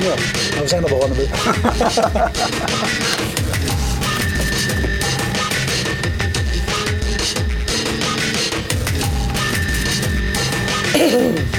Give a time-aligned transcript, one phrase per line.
[0.00, 0.14] Ja,
[0.60, 1.16] we zijn al begonnen.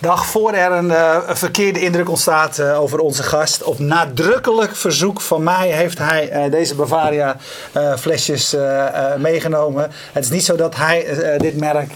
[0.00, 3.62] Dag voor er een uh, verkeerde indruk ontstaat uh, over onze gast.
[3.62, 7.36] Op nadrukkelijk verzoek van mij heeft hij uh, deze Bavaria
[7.98, 8.56] flesjes
[9.18, 9.90] meegenomen.
[10.12, 11.06] Het is niet zo dat hij
[11.38, 11.92] dit merk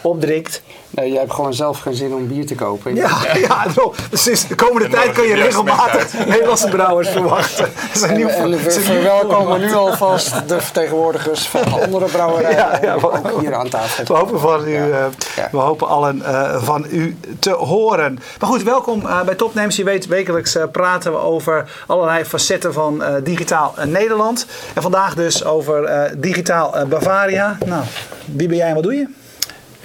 [0.00, 0.62] opdrinkt.
[0.94, 2.94] Nee, je hebt gewoon zelf geen zin om bier te kopen.
[2.94, 3.66] Ja, ja
[4.10, 7.68] dus de komende tijd kun je regelmatig Nederlandse brouwers verwachten.
[8.04, 13.06] En, nieuw, en we verwelkomen nu alvast de vertegenwoordigers van andere brouwerijen ja, ja, we,
[13.06, 14.04] ook hier aan tafel.
[14.04, 15.10] We hopen, van u, ja.
[15.50, 18.18] we hopen allen uh, van u te horen.
[18.40, 19.76] Maar goed, welkom uh, bij Topnames.
[19.76, 24.46] Je weet, wekelijks uh, praten we over allerlei facetten van digitaal Nederland.
[24.74, 27.58] En vandaag dus over digitaal Bavaria.
[27.66, 27.82] Nou,
[28.24, 29.08] wie ben jij en wat doe je?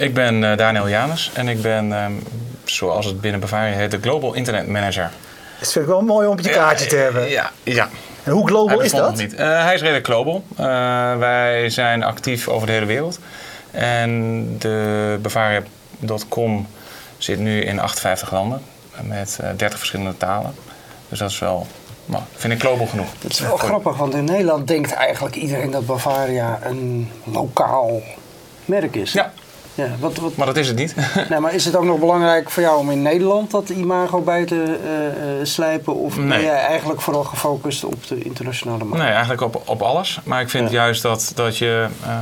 [0.00, 2.22] Ik ben uh, Daniel Janus en ik ben, um,
[2.64, 5.10] zoals het binnen Bavaria heet, de Global Internet Manager.
[5.58, 7.28] Dat vind ik wel mooi om op je kaartje te hebben.
[7.28, 7.88] Ja, ja.
[8.22, 9.16] En hoe global is dat?
[9.16, 9.32] Niet.
[9.32, 10.44] Uh, hij is redelijk global.
[10.52, 10.66] Uh,
[11.16, 13.18] wij zijn actief over de hele wereld.
[13.70, 16.66] En de Bavaria.com
[17.18, 18.62] zit nu in 58 landen
[19.00, 20.54] met 30 verschillende talen.
[21.08, 21.66] Dus dat is wel
[22.04, 23.08] maar vind ik global genoeg.
[23.20, 28.02] Het is wel grappig, want in Nederland denkt eigenlijk iedereen dat Bavaria een lokaal
[28.64, 29.12] merk is.
[29.12, 29.32] Ja,
[29.74, 30.36] ja, wat, wat...
[30.36, 30.94] Maar dat is het niet.
[31.30, 34.44] nee, maar is het ook nog belangrijk voor jou om in Nederland dat imago bij
[34.44, 35.94] te uh, slijpen?
[35.94, 39.04] Of ben jij eigenlijk vooral gefocust op de internationale markt?
[39.04, 40.20] Nee, eigenlijk op, op alles.
[40.24, 42.18] Maar ik vind juist dat, dat je uh,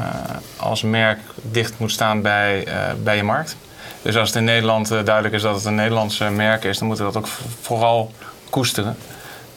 [0.57, 2.67] als merk dicht moet staan bij,
[3.03, 3.57] bij je markt.
[4.03, 7.07] Dus als het in Nederland duidelijk is dat het een Nederlandse merk is, dan moeten
[7.07, 7.29] we dat ook
[7.61, 8.11] vooral
[8.51, 8.97] koesteren.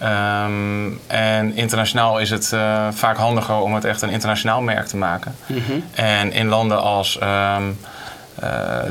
[0.03, 4.97] Um, en internationaal is het uh, vaak handiger om het echt een internationaal merk te
[4.97, 5.35] maken.
[5.45, 5.83] Mm -hmm.
[5.93, 7.79] En in landen als um,
[8.43, 8.49] uh,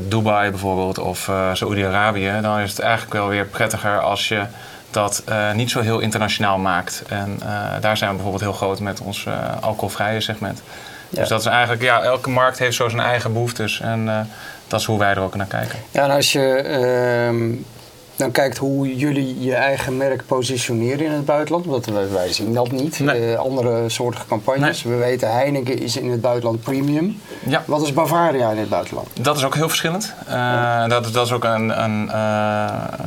[0.08, 4.42] Dubai bijvoorbeeld of uh, Saoedi-Arabië, dan is het eigenlijk wel weer prettiger als je
[4.90, 7.02] dat niet zo heel internationaal maakt.
[7.08, 7.40] En
[7.80, 9.26] daar zijn we bijvoorbeeld heel groot met ons
[9.60, 10.62] alcoholvrije segment.
[11.08, 11.20] Ja.
[11.20, 13.80] Dus dat is eigenlijk, ja, elke markt heeft zo zijn eigen behoeftes.
[13.80, 14.28] En
[14.68, 15.78] dat is hoe wij er ook naar kijken.
[15.90, 17.52] Ja, en als je ehm,
[18.20, 21.66] dan kijkt hoe jullie je eigen merk positioneren in het buitenland.
[21.66, 22.98] Want wij, zien dat niet.
[22.98, 24.82] Uh, andere soorten campagnes.
[24.82, 27.20] We weten Heineken is in het buitenland premium.
[27.46, 27.62] Ja.
[27.66, 29.08] Wat is Bavaria in het buitenland?
[29.20, 30.14] Dat is ook heel verschillend.
[30.28, 32.66] Uh, dat, dat, is ook een, een, uh,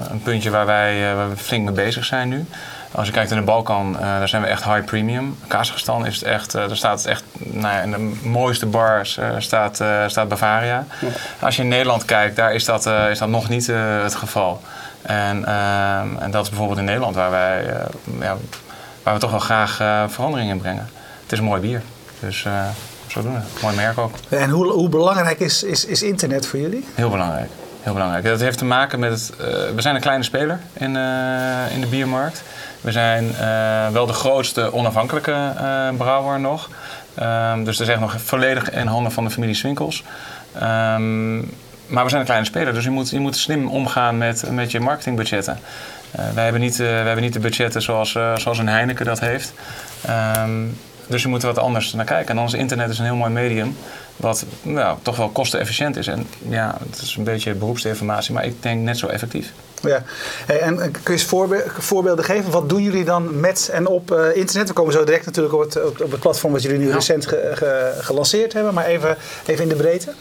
[0.09, 2.45] een puntje waar wij, waar we flink mee bezig zijn nu.
[2.91, 5.37] Als je kijkt in de Balkan, daar zijn we echt high premium.
[5.47, 9.83] Kazachstan is het echt, daar staat het echt, nou ja, in de mooiste bars staat,
[10.07, 10.85] staat Bavaria.
[11.01, 11.07] Ja.
[11.39, 13.67] Als je in Nederland kijkt, daar is dat, is dat nog niet
[14.03, 14.61] het geval.
[15.03, 17.73] En, ehm, en dat is bijvoorbeeld in Nederland waar wij uh,
[18.19, 18.37] ja,
[19.03, 20.89] waar we toch wel graag uh, verandering in brengen.
[21.23, 21.81] Het is een mooi bier.
[22.19, 22.65] Dus uh,
[23.07, 23.39] zo doen we.
[23.61, 24.11] Mooi merk ook.
[24.29, 26.85] En hoe, hoe belangrijk is, is, is internet voor jullie?
[26.95, 27.49] Heel belangrijk.
[27.81, 28.25] Heel belangrijk.
[28.25, 29.33] Dat heeft te maken met het.
[29.75, 30.95] we zijn een kleine speler in,
[31.73, 32.43] in de biermarkt.
[32.81, 33.35] We zijn
[33.91, 35.53] wel de grootste onafhankelijke
[35.97, 36.69] brouwer nog.
[37.21, 40.03] Um, dus dat is echt nog volledig in handen van de familie Swinkels.
[40.61, 41.51] Um,
[41.93, 44.71] maar we zijn een kleine speler, dus je moet, je moet slim omgaan met, met
[44.71, 45.59] je marketingbudgetten.
[46.19, 49.05] Uh, wij, hebben niet, uh, wij hebben niet de budgetten zoals, uh, zoals een Heineken
[49.05, 49.53] dat heeft.
[50.37, 50.77] Um,
[51.07, 52.37] dus je moet er wat anders naar kijken.
[52.37, 53.77] En is internet is een heel mooi medium,
[54.15, 56.07] wat nou, toch wel kostenefficiënt is.
[56.07, 59.51] En ja, het is een beetje beroepsinformatie, maar ik denk net zo effectief.
[59.81, 60.03] Ja,
[60.47, 62.51] en kun je eens voorbeelden geven?
[62.51, 64.67] Wat doen jullie dan met en op internet?
[64.67, 67.51] We komen zo direct natuurlijk op het, op het platform wat jullie nu recent ge,
[67.53, 70.13] ge, gelanceerd hebben, maar even, even in de breedte.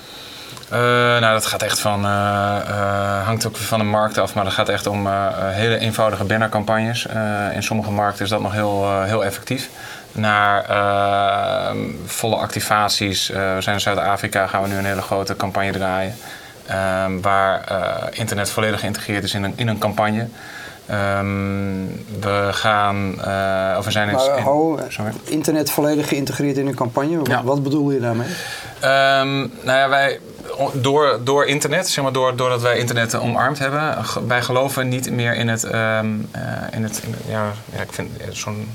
[0.73, 4.45] Uh, nou, dat gaat echt van, uh, uh, hangt ook van de markt af, maar
[4.45, 7.07] dat gaat echt om hele eenvoudige bannercampagnes.
[7.53, 9.69] in sommige markten is dat nog heel, heel effectief.
[10.13, 10.65] Naar
[12.07, 13.29] volle activaties.
[13.29, 16.15] we zijn in Zuid-Afrika, gaan we nu een hele grote campagne draaien.
[17.23, 17.65] waar
[18.11, 20.29] internet volledig geïntegreerd is in een, in een campagne.
[20.91, 25.13] Um, we gaan, uh, of we zijn maar, in, ho, sorry.
[25.25, 27.17] internet volledig geïntegreerd in een campagne.
[27.17, 27.45] Wat, ja.
[27.45, 28.27] wat bedoel je daarmee?
[28.85, 30.21] Um, nou ja, wij,
[30.73, 33.97] door, door internet, zeg maar, door, doordat wij internet omarmd hebben,
[34.27, 38.69] wij geloven niet meer in het, um, uh, in het ja, ja, ik vind zo'n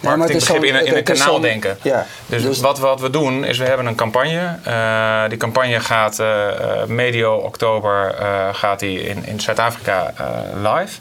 [0.00, 1.78] marketingbegrip in, in een kanaal denken.
[1.82, 4.56] Ja, dus, dus, wat, wat we doen is we hebben een campagne.
[4.66, 6.46] Uh, die campagne gaat uh,
[6.86, 8.14] medio oktober
[8.52, 10.12] gaat die in, in Zuid-Afrika
[10.54, 10.98] live.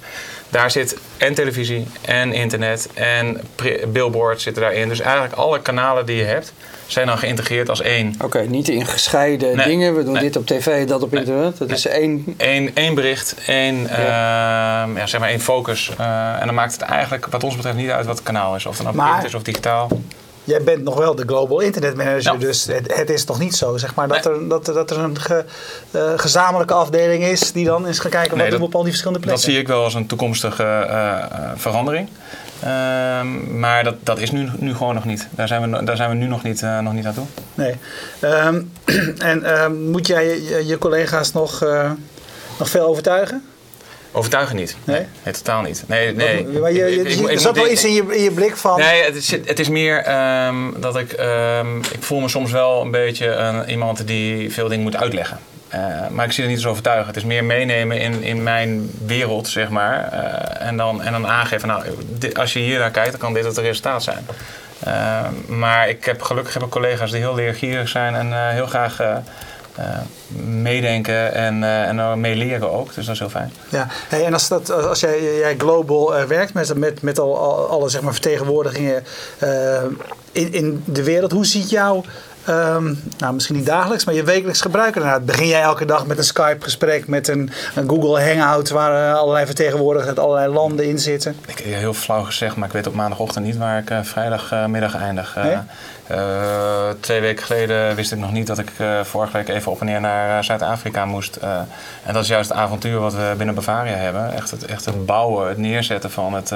[0.50, 3.42] Daar zit en televisie en internet en
[3.88, 4.90] billboards zitten daarin.
[4.90, 6.54] Dus eigenlijk alle kanalen die je hebt
[6.86, 8.16] zijn dan geïntegreerd als één.
[8.24, 9.96] Oké, niet in gescheiden dingen.
[9.96, 11.58] We doen dit op tv, dat op internet.
[11.58, 12.36] Dat is één...
[12.38, 14.88] Eén, één bericht, één, ja.
[14.88, 15.92] Uh, ja, zeg maar één focus.
[16.00, 18.66] Uh, en dan maakt het eigenlijk wat ons betreft niet uit wat het kanaal is.
[18.66, 19.90] Of het nou print is of digitaal.
[20.44, 23.78] jij bent nog wel de global internet manager, dus het, het, is nog niet zo
[23.78, 25.18] zeg maar, dat, er, dat, dat er een
[25.92, 28.90] uh, gezamenlijke afdeling is die dan eens gaat kijken wat doen we op al die
[28.90, 29.44] verschillende plekken.
[29.44, 31.26] Dat zie ik wel als een toekomstige uh,
[31.56, 32.10] verandering.
[32.66, 35.28] Um, maar dat, dat is nu, nu gewoon nog niet.
[35.32, 37.26] Daar zijn we, daar zijn we nu nog niet, nog niet aan toe.
[37.54, 37.76] Nee.
[38.22, 38.72] Um,
[39.32, 41.66] en um, moet jij je, je collega's nog,
[42.60, 43.44] nog veel overtuigen?
[44.12, 44.76] Overtuigen niet.
[44.84, 45.06] Nee?
[45.24, 45.84] Nee, totaal niet.
[45.88, 46.46] Nee, nee.
[46.48, 48.80] Maar je, je, er zat wel iets in je, in je blik van...
[48.80, 50.16] Nee, het is, het is meer
[50.48, 51.16] um, dat ik...
[51.20, 55.40] Um, ik voel me soms wel een beetje een, iemand die veel dingen moet uitleggen.
[55.76, 57.08] Uh, maar ik zie er niet als overtuigen.
[57.08, 60.10] Het is meer meenemen in, in mijn wereld, zeg maar.
[60.14, 63.34] Uh, en, dan, en dan aangeven, nou, dit, als je hier naar kijkt, dan kan
[63.34, 64.28] dit het resultaat zijn.
[64.88, 69.00] Uh, maar ik heb gelukkig heb ik collega's die heel leergierig zijn en heel graag
[70.46, 72.94] meedenken en, uh, en mee leren ook.
[72.94, 73.52] Dus dat is heel fijn.
[73.70, 77.38] Ja, hey, en als, dat, als jij, jij global uh, werkt met, met, met al,
[77.38, 79.04] al, alle zeg maar, vertegenwoordigingen
[80.32, 82.04] in, in de wereld, hoe ziet jouw
[82.50, 85.02] Um, nou, misschien niet dagelijks, maar je wekelijks gebruiken.
[85.02, 89.20] Nou, begin jij elke dag met een Skype-gesprek, met een, een, Google Hangout waar uh,
[89.20, 91.36] allerlei vertegenwoordigers uit allerlei landen in zitten?
[91.48, 94.96] Ik heb heel flauw gezegd, maar ik weet op maandagochtend niet waar ik uh, vrijdagmiddag
[94.96, 95.36] eindig.
[95.36, 95.58] Nee?
[96.12, 99.80] Uh, twee weken geleden wist ik nog niet dat ik uh, vorige week even op
[99.80, 101.36] en neer naar Zuid-Afrika moest.
[101.36, 104.34] en dat is juist het avontuur wat we binnen Bavaria hebben.
[104.34, 106.50] Echt het, echt het bouwen, het neerzetten van het,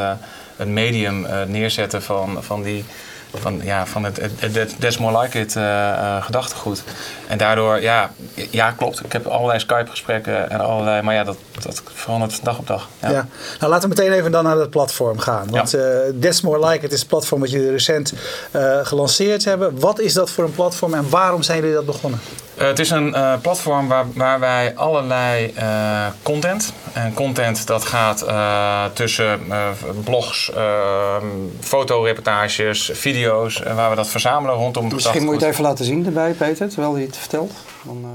[0.55, 2.85] het medium, het neerzetten van, van die
[3.33, 6.83] van, ja, van het, het, het That's More Like It uh, uh, gedachtegoed.
[7.27, 8.11] En daardoor, ja,
[8.49, 9.05] ja, klopt.
[9.05, 12.87] Ik heb allerlei Skype-gesprekken en allerlei, maar ja, dat, dat verandert dag op dag.
[12.99, 13.09] Ja.
[13.09, 13.27] ja.
[13.59, 15.47] Nou, laten we meteen even dan naar het platform gaan.
[15.49, 15.79] Want ja.
[15.79, 18.13] uh, That's More Like It is het platform wat jullie recent
[18.83, 19.79] gelanceerd hebben.
[19.79, 22.19] Wat is dat voor een platform en waarom zijn jullie dat begonnen?
[22.61, 26.73] Uh, het is een uh, platform waar, waar wij allerlei uh, content.
[26.93, 28.25] En content dat gaat
[28.93, 29.39] tussen
[30.03, 30.51] blogs,
[31.59, 32.91] fotoreportages,
[33.21, 33.59] video's.
[33.59, 36.93] waar we dat verzamelen rondom Misschien moet je het even laten zien erbij, Peter, terwijl
[36.93, 37.51] hij het vertelt.
[37.83, 38.05] Dan,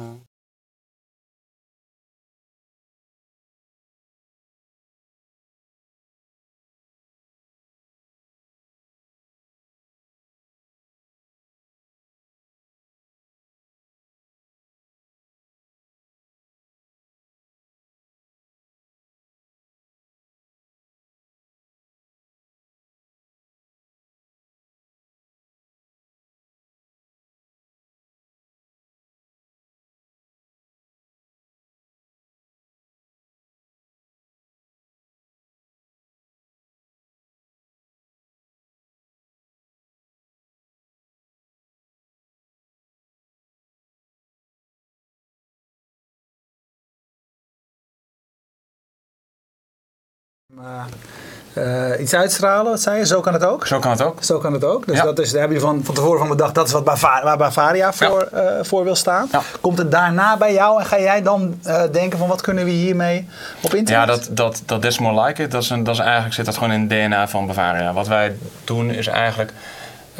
[51.58, 53.06] Uh, iets uitstralen, wat zei je?
[53.06, 53.66] Zo kan het ook?
[53.66, 54.24] Zo kan het ook.
[54.24, 54.86] Zo kan het ook.
[54.86, 55.04] Dus ja.
[55.04, 57.36] dat is, daar heb je van, van tevoren van bedacht, dat is wat Bavaria, waar
[57.36, 58.42] Bavaria voor, ja.
[58.42, 59.28] uh, voor wil staan.
[59.32, 59.42] Ja.
[59.60, 62.70] Komt het daarna bij jou en ga jij dan uh, denken van wat kunnen we
[62.70, 63.28] hiermee
[63.60, 63.88] op internet?
[63.88, 66.44] Ja, dat, dat, dat That's More Like It, dat is, een, dat is eigenlijk, zit
[66.44, 67.92] dat gewoon in het DNA van Bavaria.
[67.92, 69.52] Wat wij doen is eigenlijk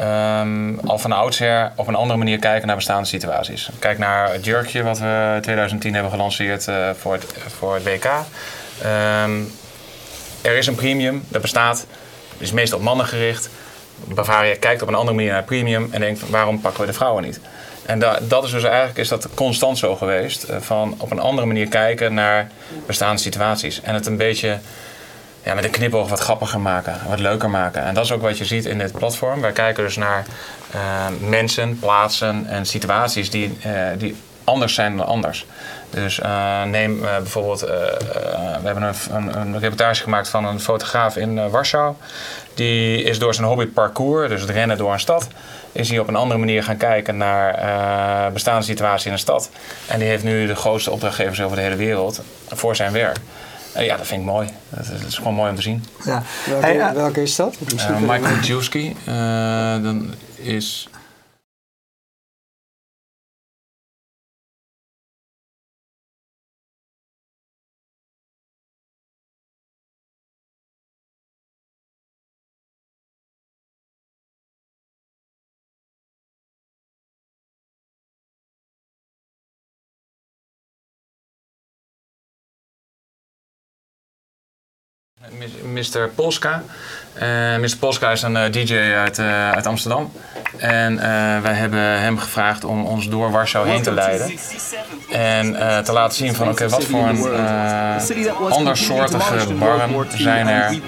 [0.01, 3.69] um, al van oudsher op een andere manier kijken naar bestaande situaties.
[3.79, 6.67] Kijk naar het jurkje wat we in 2010 hebben gelanceerd
[6.97, 7.25] voor, het,
[7.59, 8.05] voor het WK.
[9.23, 9.51] Um,
[10.47, 11.85] er is een premium, dat bestaat,
[12.37, 13.49] is meestal op mannen gericht.
[14.05, 17.23] Bavaria kijkt op een andere manier naar premium en denkt: waarom pakken we de vrouwen
[17.23, 17.39] niet?
[17.85, 20.49] En da dat is dus eigenlijk is dat constant zo geweest.
[20.49, 22.51] Uh, van op een andere manier kijken naar
[22.85, 23.81] bestaande situaties.
[23.81, 24.59] En het een beetje
[25.43, 27.83] ja, met een knipoog wat grappiger maken, wat leuker maken.
[27.83, 29.41] En dat is ook wat je ziet in dit platform.
[29.41, 30.25] Wij kijken dus naar
[30.75, 35.45] uh, mensen, plaatsen en situaties die, uh, die anders zijn dan anders.
[35.89, 40.59] Dus uh, neem uh, bijvoorbeeld, uh, we hebben een, een, een, reportage gemaakt van een
[40.59, 41.95] fotograaf in Warschau.
[42.53, 45.27] Die is door zijn hobbyparcours, dus het rennen door een stad,
[45.71, 49.49] is hij op een andere manier gaan kijken naar bestaande situatie in een stad.
[49.87, 53.17] En die heeft nu de grootste opdrachtgevers over de hele wereld voor zijn werk.
[53.75, 54.49] ja, dat vind ik mooi.
[54.69, 55.85] Dat is, dat is, gewoon mooi om te zien.
[56.05, 56.23] Ja.
[56.45, 57.57] Welke, hey, welke is dat?
[57.99, 58.95] Michael Jewski.
[59.81, 60.89] dan is
[85.63, 86.09] Mr.
[86.15, 86.63] Polska.
[87.15, 87.77] Uh, Mr.
[87.79, 90.11] Polska is een uh, DJ uit, uh, uit Amsterdam.
[90.57, 90.97] En
[91.41, 94.31] wij hebben hem gevraagd om ons door Warschau heen te leiden.
[95.11, 100.79] En te laten zien van oké, wat voor een andersoortige barren zijn er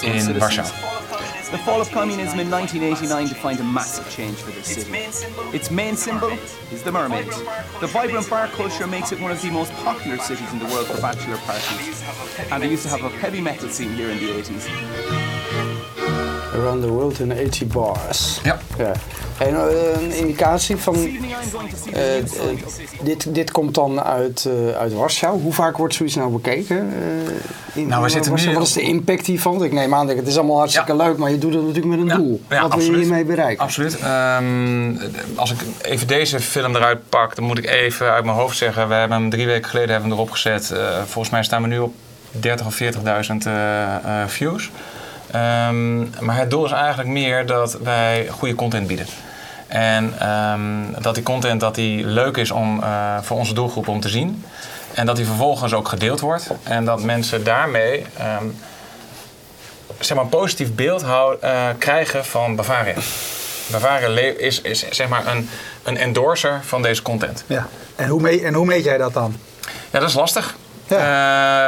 [0.00, 0.66] in Warschau.
[1.50, 4.90] The fall of communism in 1989 defined a massive change for this city.
[5.56, 6.30] Its main symbol
[6.72, 7.26] is the mermaid.
[7.80, 10.86] The vibrant bar culture makes it one of the most popular cities in the world
[10.86, 12.02] for bachelor parties.
[12.50, 14.68] And they used to have a heavy metal scene here in the 80s.
[16.54, 18.40] Around the World in 80 Bars.
[18.44, 18.58] Ja.
[18.78, 18.94] ja.
[19.38, 20.94] En, uh, een indicatie van.
[20.94, 22.22] Uh, uh,
[23.02, 24.48] dit, dit komt dan uit,
[24.78, 25.40] uit Warschau.
[25.40, 26.92] Hoe vaak wordt zoiets nou bekeken?
[27.72, 28.52] In, nou, we zitten Warschau?
[28.52, 29.64] nu Wat is de impact hiervan?
[29.64, 31.04] Ik neem aan dat het is allemaal hartstikke ja.
[31.06, 32.16] leuk, maar je doet het natuurlijk met een ja.
[32.16, 32.40] doel.
[32.48, 32.86] Ja, Wat absoluut.
[32.86, 33.64] wil je hiermee bereiken?
[33.64, 33.98] Absoluut.
[34.38, 34.98] Um,
[35.34, 38.88] als ik even deze film eruit pak, dan moet ik even uit mijn hoofd zeggen.
[38.88, 40.72] We hebben hem drie weken geleden hebben we hem erop gezet.
[41.04, 41.94] volgens mij staan we nu op
[42.30, 42.88] 30 of 40.000
[44.26, 44.70] views.
[45.34, 49.06] Um, maar het doel is eigenlijk meer dat wij goede content bieden.
[49.66, 54.00] En um, dat die content dat die leuk is om, uh, voor onze doelgroep om
[54.00, 54.44] te zien.
[54.94, 56.50] En dat die vervolgens ook gedeeld wordt.
[56.62, 58.06] En dat mensen daarmee
[58.40, 58.56] um,
[59.98, 61.28] zeg maar een positief beeld uh,
[61.78, 62.94] krijgen van Bavaria.
[63.70, 65.48] Bavaria is, is zeg maar een,
[65.82, 67.44] een endorser van deze content.
[67.46, 67.66] Ja.
[67.96, 69.36] En, hoe meet, en hoe meet jij dat dan?
[69.90, 70.56] Ja, dat is lastig.
[70.84, 70.98] Uh,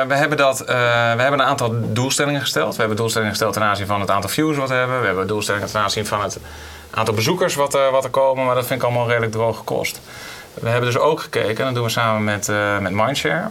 [0.09, 0.67] we, hebben dat, uh,
[1.15, 2.73] we hebben een aantal doelstellingen gesteld.
[2.73, 5.01] We hebben doelstellingen gesteld ten aanzien van het aantal views wat we hebben.
[5.01, 6.39] We hebben doelstellingen ten aanzien van het
[6.91, 8.45] aantal bezoekers wat, uh, wat er komen.
[8.45, 10.01] Maar dat vind ik allemaal redelijk droog gekost.
[10.55, 13.49] We hebben dus ook gekeken, en dat doen we samen met, met Mindshare,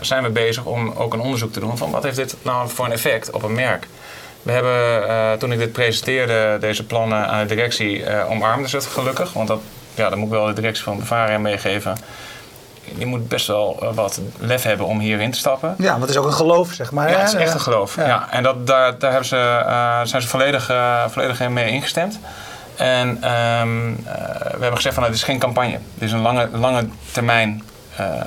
[0.00, 2.84] zijn we bezig om ook een onderzoek te doen van wat heeft dit nou voor
[2.84, 3.86] een effect op een merk.
[4.42, 9.32] We hebben, toen ik dit presenteerde, deze plannen aan de directie, omarmden ze het gelukkig.
[9.32, 9.60] Want dat,
[9.94, 11.96] ja, dan moet ik wel de directie van Bavaria meegeven
[12.98, 15.74] je moet best wel wat lef hebben om hierin te stappen.
[15.78, 17.10] Ja, want het is ook een geloof, zeg maar.
[17.10, 17.96] Ja, het is echt een geloof.
[17.96, 18.06] Ja.
[18.06, 18.26] ja.
[18.30, 22.18] en dat, daar, daar hebben ze, uh, zijn ze volledig, uh, volledig mee ingestemd.
[22.76, 25.78] En um, uh, we hebben gezegd van nou, dit is geen campagne.
[25.94, 27.62] Dit is een lange, lange termijn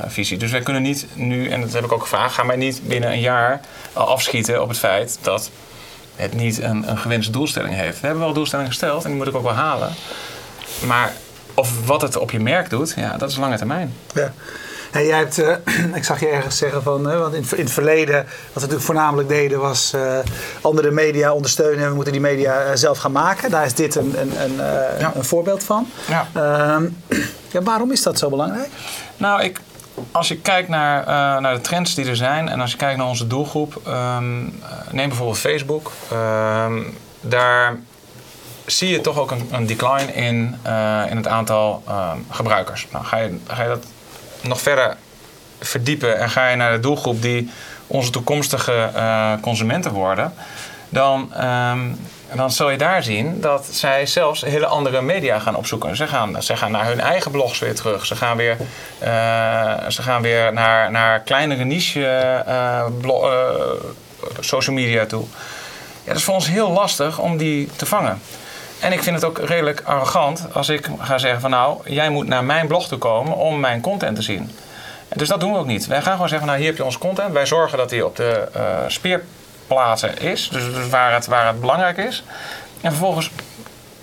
[0.07, 0.37] visie.
[0.37, 3.11] Dus wij kunnen niet nu, en dat heb ik ook gevraagd, gaan wij niet binnen
[3.11, 3.59] een jaar
[3.93, 5.49] al afschieten op het feit dat
[6.15, 7.99] het niet een, een gewenste doelstelling heeft.
[7.99, 9.93] We hebben wel doelstellingen gesteld en die moet ik ook wel halen.
[10.85, 11.13] Maar
[11.59, 13.93] of wat het op je merk doet, ja, dat is lange termijn.
[14.13, 14.33] Ja.
[14.91, 15.55] En jij hebt, uh,
[15.99, 18.85] ik zag je ergens zeggen van, uh, want in, in, het verleden, wat we natuurlijk
[18.85, 20.17] voornamelijk deden, was uh,
[20.61, 23.49] andere media ondersteunen en we moeten die media zelf gaan maken.
[23.49, 24.55] Daar is dit een, een, een,
[24.99, 25.11] ja.
[25.15, 25.87] een voorbeeld van.
[26.07, 26.27] Ja.
[26.33, 26.87] Ehm,
[27.53, 28.69] ja, waarom is dat zo belangrijk?
[29.17, 29.59] Nou, ik,
[30.11, 31.05] als je kijkt naar,
[31.41, 34.59] naar de trends die er zijn en als je kijkt naar onze doelgroep, um,
[34.91, 35.91] neem bijvoorbeeld Facebook.
[36.13, 37.79] Um, daar
[38.71, 42.87] zie je toch ook een, een decline in, uh, in het aantal uh, gebruikers.
[42.91, 43.85] Nou, ga, je, ga je dat
[44.41, 44.97] nog verder
[45.59, 47.51] verdiepen en ga je naar de doelgroep die
[47.87, 50.33] onze toekomstige uh, consumenten worden,
[50.89, 51.99] dan, um,
[52.35, 55.95] dan zul je daar zien dat zij zelfs hele andere media gaan opzoeken.
[55.95, 58.05] Ze gaan, ze gaan naar hun eigen blogs weer terug.
[58.05, 58.57] Ze gaan weer,
[59.87, 62.43] ze gaan weer naar, naar kleinere niche
[64.39, 65.25] social media toe.
[66.03, 68.21] Ja, dat is voor ons heel lastig om die te vangen.
[68.79, 72.27] En ik vind het ook redelijk arrogant als ik ga zeggen van nou, jij moet
[72.27, 74.51] naar mijn blog toe komen om mijn content te zien.
[75.07, 75.87] En dus dat doen we ook niet.
[75.87, 77.33] Wij gaan gewoon zeggen nou, hier heb je onze content.
[77.33, 81.59] Wij zorgen dat die op de uh, speerplaatsen is, dus, dus waar, het, waar het
[81.59, 82.23] belangrijk is.
[82.81, 83.31] En vervolgens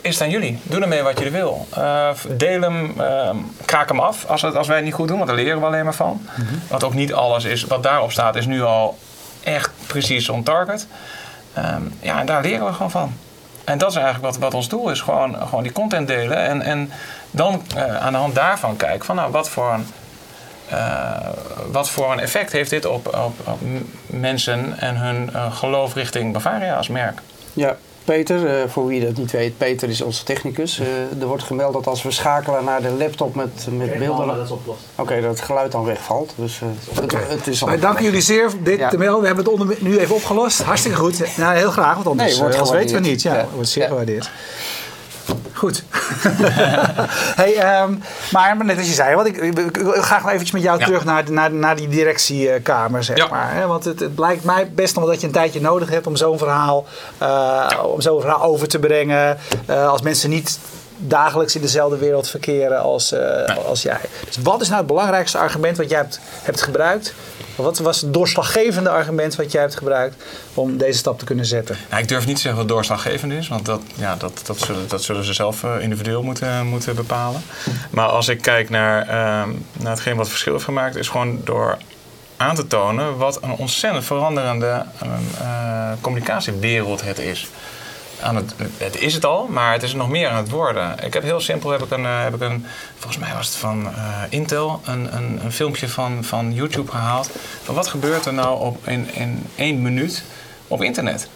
[0.00, 0.58] is het aan jullie.
[0.62, 1.66] Doe ermee wat je wil.
[1.78, 3.30] Uh, deel hem, uh,
[3.64, 5.66] kraak hem af als, het, als wij het niet goed doen, want daar leren we
[5.66, 6.20] alleen maar van.
[6.36, 6.62] Mm -hmm.
[6.68, 8.98] Want ook niet alles is, wat daarop staat is nu al
[9.42, 10.86] echt precies on target.
[11.58, 13.16] Um, ja, en daar leren we gewoon van.
[13.66, 15.00] En dat is eigenlijk wat, wat ons doel is.
[15.00, 16.36] Gewoon, gewoon die content delen.
[16.36, 16.92] En, en
[17.30, 19.86] dan uh, aan de hand daarvan kijken van nou, wat voor een,
[20.72, 21.16] uh,
[21.70, 23.58] wat voor een effect heeft dit op, op, op
[24.06, 27.20] mensen en hun uh, geloof richting Bavaria als merk.
[27.52, 27.76] Ja,
[28.06, 30.80] Peter, voor wie dat niet weet, Peter is onze technicus.
[31.20, 34.26] er wordt gemeld dat als we schakelen naar de laptop met, met okay, beelden...
[34.26, 34.80] dat is opgelost.
[34.92, 36.32] Oké, okay, dat het geluid dan wegvalt.
[36.36, 36.60] Dus
[37.02, 37.20] okay.
[37.20, 38.90] het, het, is al Wij danken jullie zeer voor dit ja.
[38.90, 40.62] We hebben het onder, nu even opgelost.
[40.62, 41.36] Hartstikke goed.
[41.36, 43.22] Nou, heel graag, want anders nee, wordt weten we niet.
[43.22, 43.46] Ja, ja.
[43.54, 44.22] wordt zeer ja.
[45.56, 45.82] Goed.
[47.40, 50.78] hey, um, maar net als je zei, want ik, ik, graag nog eventjes met jou
[50.78, 50.84] ja.
[50.84, 53.28] terug naar, naar, naar die directiekamer, zeg ja.
[53.28, 53.54] maar.
[53.54, 53.66] Hè?
[53.66, 56.38] Want het, het blijkt mij best nog dat je een tijdje nodig hebt om zo'n
[56.38, 56.86] verhaal,
[57.22, 59.38] uh, om zo'n verhaal over te brengen.
[59.70, 60.58] Uh, als mensen niet
[60.96, 63.56] dagelijks in dezelfde wereld verkeren als, uh, nee.
[63.56, 64.00] als jij.
[64.24, 67.14] Dus wat is nou het belangrijkste argument wat jij hebt, hebt gebruikt?
[67.56, 70.22] Wat was het doorslaggevende argument wat jij hebt gebruikt
[70.54, 71.76] om deze stap te kunnen zetten?
[71.98, 75.02] Ik durf niet te zeggen wat doorslaggevend is, want dat, ja, dat, dat, zullen, dat
[75.02, 77.42] zullen ze zelf uh, individueel moeten, moeten bepalen.
[77.90, 79.12] Maar als ik kijk naar, uh,
[79.72, 81.78] naar hetgeen wat verschil heeft gemaakt, is gewoon door
[82.36, 84.84] aan te tonen wat een ontzettend veranderende
[85.40, 87.48] uh, communicatiewereld het is.
[88.20, 91.04] Aan het, het is het al, maar het is nog meer aan het worden.
[91.04, 93.56] Ik heb heel simpel, heb ik een, uh, heb ik een volgens mij was het
[93.56, 97.30] van uh, Intel, een, een, een, filmpje van, van YouTube gehaald.
[97.62, 100.22] Van wat gebeurt er nou op in, in één minuut
[100.68, 101.28] op internet?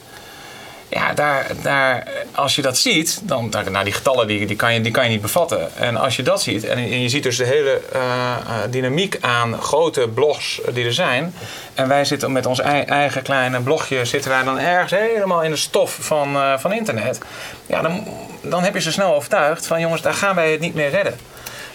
[0.90, 4.80] Ja, daar, daar, als je dat ziet, dan, nou, die getallen die, die, kan je,
[4.80, 5.76] die kan je niet bevatten.
[5.76, 9.18] En als je dat ziet, en, en je ziet dus de hele eh, eh, dynamiek
[9.20, 11.35] aan grote blogs die er zijn.
[11.75, 15.50] En wij zitten met ons ei- eigen kleine blogje, zitten wij dan ergens helemaal in
[15.50, 17.18] de stof van, eh, van internet.
[17.66, 18.06] Ja, dan,
[18.40, 21.18] dan heb je ze snel overtuigd van jongens, daar gaan wij het niet meer redden.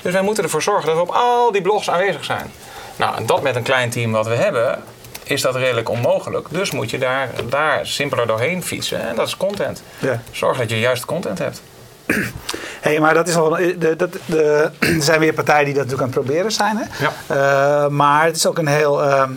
[0.02, 2.52] Dus wij moeten ervoor zorgen dat we op al die blogs aanwezig zijn.
[2.96, 4.84] Nou, en dat met een klein team wat we hebben,
[5.26, 6.48] is dat redelijk onmogelijk.
[6.52, 9.08] Dus moet je daar, daar simpeler doorheen fietsen.
[9.08, 9.84] En dat is content.
[10.00, 10.22] Ja.
[10.32, 11.62] Zorg dat je juist content hebt.
[12.82, 16.10] Hey, maar dat is al, de, dat, de, er zijn weer partijen die dat natuurlijk
[16.10, 16.78] aan het proberen zijn.
[16.78, 17.06] Hè?
[17.06, 17.12] Ja.
[17.28, 19.32] Eh, maar het is ook een heel ehm,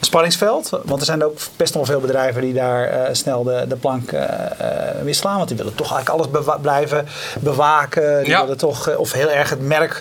[0.00, 0.70] spanningsveld.
[0.84, 3.76] Want er zijn ook best nog wel veel bedrijven die daar eh, snel de, de
[3.76, 4.22] plank eh,
[5.02, 5.36] weer slaan.
[5.36, 7.06] Want die willen toch eigenlijk alles bewa- blijven
[7.40, 8.18] bewaken.
[8.18, 8.40] Die Ja.
[8.40, 10.00] willen toch, of heel erg het merk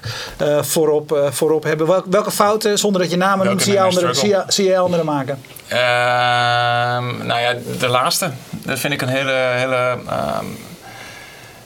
[0.62, 1.88] voorop, voorop hebben.
[1.88, 4.78] Welke, welke fouten, zonder dat je namen noemt, zie je, anderen, zie, je, zie je
[4.78, 5.42] anderen maken?
[5.68, 8.30] Ehm, nou ja, de laatste.
[8.50, 9.32] Dat vind ik een hele.
[9.32, 10.46] hele ehm,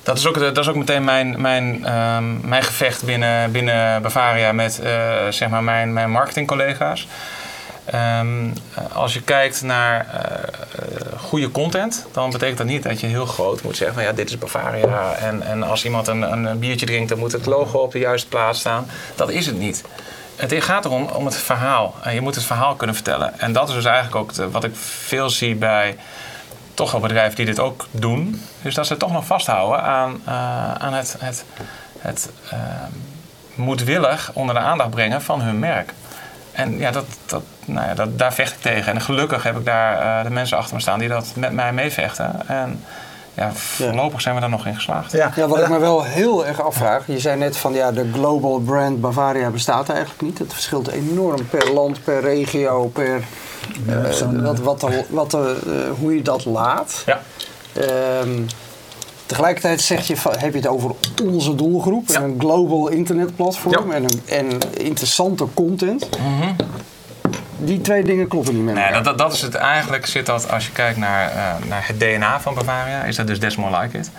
[0.03, 4.51] dat, is ook, dat is ook meteen mijn, mijn, ehm, mijn gevecht binnen, binnen Bavaria
[4.51, 4.79] met
[5.29, 7.07] zeg maar mijn, mijn marketingcollega's.
[7.91, 8.21] Eh,
[8.93, 13.61] als je kijkt naar eh, goede content, dan betekent dat niet dat je heel groot
[13.61, 15.13] moet zeggen van ja, dit is Bavaria.
[15.13, 18.27] En, en als iemand een, een biertje drinkt, dan moet het logo op de juiste
[18.27, 18.87] plaats staan.
[19.15, 19.83] Dat is het niet.
[20.35, 21.95] Het gaat erom om het verhaal.
[22.03, 23.39] En je moet het verhaal kunnen vertellen.
[23.39, 25.97] En dat is dus eigenlijk ook wat ik veel zie bij
[26.79, 28.41] toch wel bedrijven die dit ook doen.
[28.61, 31.45] Dus dat ze toch nog vasthouden aan, eh, aan het, het,
[31.99, 32.59] het eh,
[33.55, 35.93] moedwillig onder de aandacht brengen van hun merk.
[36.59, 38.93] En ja, dat, dat, nou ja dat, daar vecht ik tegen.
[38.93, 41.73] En gelukkig heb ik daar eh, de mensen achter me staan die dat met mij
[41.73, 42.47] meevechten.
[42.47, 42.83] En
[43.33, 45.11] ja, voorlopig zijn we daar nog in geslaagd.
[45.11, 47.03] Ja, Ja, wat ik me wel heel erg afvraag.
[47.07, 50.37] Je zei net van ja, de global brand Bavaria bestaat eigenlijk niet.
[50.39, 53.21] Het verschilt enorm per land, per regio, per
[53.87, 57.03] eh, zo'n, wat, wat, de- wat, de, eh, hoe je dat laat.
[57.05, 57.19] Ja.
[57.73, 58.41] Ehm,
[59.29, 60.91] tegelijkertijd zeg je, heb je het over
[61.23, 62.07] onze doelgroep.
[62.07, 62.15] Ja.
[62.15, 63.95] En een global internetplatform Ja.
[63.95, 66.09] en, een, en interessante content.
[67.57, 70.51] Die twee dingen kloppen niet met Nee, dat, dat, dat is het eigenlijk, zit dat
[70.51, 73.97] als je kijkt naar, eh, naar het DNA van Bavaria, is dat dus More Like
[73.97, 74.11] It.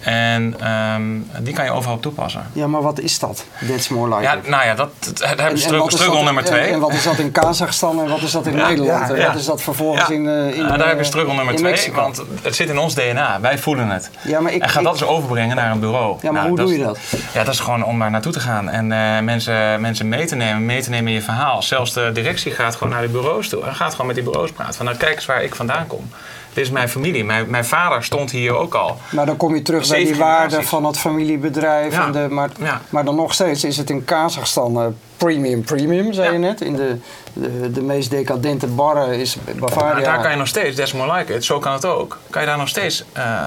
[0.00, 1.02] En ehm,
[1.44, 2.42] die kan je overal op toepassen.
[2.52, 3.44] Ja, maar wat is dat?
[3.68, 4.48] That's more like Ja, it.
[4.48, 6.60] nou ja, dat, dat, hebben En- we en wat is struggle dat- nummer twee.
[6.72, 9.08] En, wat is dat in Kazachstan en wat is dat in Nederland?
[9.08, 9.26] ja, en ja.
[9.26, 10.14] wat is dat vervolgens Ja.
[10.14, 12.00] in, eh, in Ja, daar heb je eh, struggle nummer twee, Mexico?
[12.00, 13.40] want het zit in ons DNA.
[13.40, 14.10] Wij voelen het.
[14.22, 16.18] Ja, maar ik- en ga ik- dat eens overbrengen naar een bureau.
[16.22, 16.98] Ja, maar hoe doe is- je dat?
[17.32, 20.34] Ja, dat is gewoon om daar naartoe te gaan en eh, mensen, mensen mee te
[20.36, 21.62] nemen, mee te nemen in je verhaal.
[21.62, 24.52] Zelfs de directie gaat gewoon naar de bureaus toe en gaat gewoon met die bureaus
[24.52, 24.74] praten.
[24.74, 26.10] Van nou, kijk eens waar ik vandaan kom.
[26.52, 27.24] Dit is mijn familie.
[27.24, 28.98] Mijn, mijn vader stond hier ook al.
[29.10, 31.92] Maar dan kom je terug bij die waarde van het familiebedrijf.
[31.92, 32.06] Ja.
[32.06, 32.80] En de, maar, Ja.
[32.88, 34.86] maar dan nog steeds is het in Kazachstan eh,
[35.24, 36.32] premium premium, zei Ja.
[36.32, 36.60] je net.
[36.60, 36.96] In de,
[37.32, 39.92] de, de meest decadente barren is Bavaria.
[39.94, 42.40] Maar daar kan je nog steeds, that's more like it, zo kan het ook, kan
[42.42, 43.46] je daar nog steeds eh,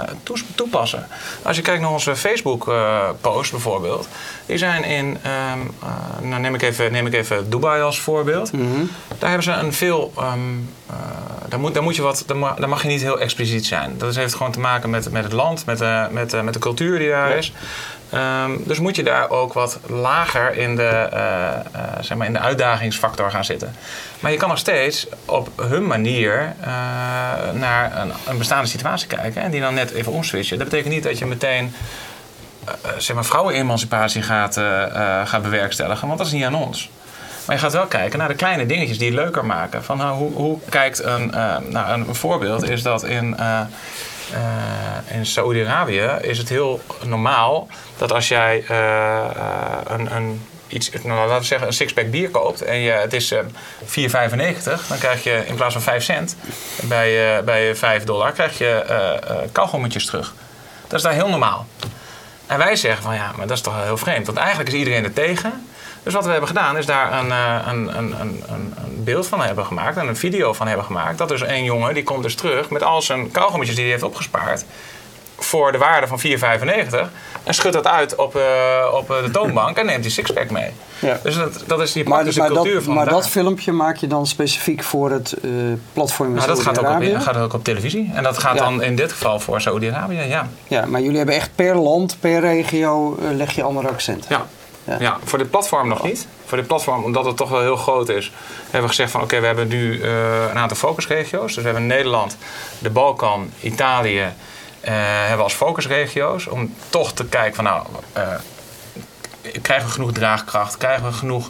[0.56, 1.08] toepassen.
[1.42, 4.08] Als je kijkt naar onze Facebook-post bijvoorbeeld,
[4.46, 8.52] die zijn in, ehm, eh, nou neem ik, even, neem ik even Dubai als voorbeeld.
[8.52, 8.64] Mhm.
[9.20, 10.34] Daar hebben ze een veel, eh,
[11.48, 13.94] daar, moet, daar, moet je wat, daar, ma- daar mag je niet heel expliciet zijn.
[13.98, 17.00] Dat heeft gewoon te maken met, met het land, met de, met, met de cultuur
[17.00, 17.54] die daar is.
[18.14, 21.60] Ehm, dus moet je daar ook wat lager in de, eh, eh,
[22.02, 23.76] zeg maar in de uitdagingsfactor gaan zitten.
[24.20, 26.68] Maar je kan nog steeds op hun manier eh,
[27.54, 30.58] naar een, een bestaande situatie kijken en die dan net even omswitchen.
[30.58, 31.74] Dat betekent niet dat je meteen
[32.98, 34.54] zeg maar vrouwenemancipatie gaat,
[35.26, 36.90] gaat bewerkstelligen, want dat is niet aan ons.
[37.46, 39.84] Maar je gaat wel kijken naar de kleine dingetjes die het leuker maken.
[39.84, 41.32] Van, nou, hoe, hoe kijkt een,
[41.70, 43.36] nou, een voorbeeld is dat in,
[45.08, 51.20] in Saoedi-Arabië is het heel normaal dat als jij eh, eh, een, een, iets, nou,
[51.20, 53.40] laten we zeggen, een sixpack bier koopt en je, het is eh
[53.86, 56.36] 4,95, dan krijg je in plaats van 5 cent
[56.82, 60.34] bij, eh, bij 5 dollar krijg je eh eh, kauwgommetjes terug.
[60.88, 61.68] Dat is daar heel normaal.
[62.48, 64.26] En wij zeggen van ja, maar dat is toch heel vreemd.
[64.26, 65.68] Want eigenlijk is iedereen er tegen.
[66.04, 69.42] Dus wat we hebben gedaan is daar een, eh, een, een, een, een, beeld van
[69.42, 69.98] hebben gemaakt.
[69.98, 71.18] En een video van hebben gemaakt.
[71.18, 74.06] Dat dus een jongen die komt dus terug met al zijn kauwgommetjes die hij heeft
[74.06, 74.66] opgespaard.
[75.38, 77.10] Voor de waarde van 4,95.
[77.44, 78.42] En schudt dat uit op, eh,
[78.94, 80.70] op eh, de toonbank en neemt die sixpack mee.
[81.00, 81.20] Ja.
[81.24, 83.14] Dus dat, dat is die praktische maar, cultuur dat, van maar daar.
[83.14, 85.50] dat filmpje maak je dan specifiek voor het eh,
[85.94, 88.12] platform nou, dat gaat ook, op, gaat ook op televisie.
[88.14, 88.64] En dat gaat Ja.
[88.64, 90.48] dan in dit geval voor Saoedi-Arabië, ja.
[90.68, 94.26] Ja, maar jullie hebben echt per land, per regio leg je andere accenten.
[94.30, 94.46] Ja.
[94.84, 94.98] Ja.
[95.00, 95.18] Ja.
[95.24, 96.28] voor dit platform nog niet.
[96.46, 98.32] Voor dit platform, omdat het toch wel heel groot is,
[98.64, 100.10] hebben we gezegd van oké, we hebben nu eh,
[100.50, 101.54] een aantal focusregio's.
[101.54, 102.38] Dus we hebben Nederland,
[102.80, 104.34] de Balkan, Italië
[104.82, 106.48] eh, hebben we als focusregio's.
[106.48, 108.28] Om toch te kijken van nou, eh,
[109.62, 110.78] krijgen we genoeg draagkracht?
[110.78, 111.50] Krijgen we genoeg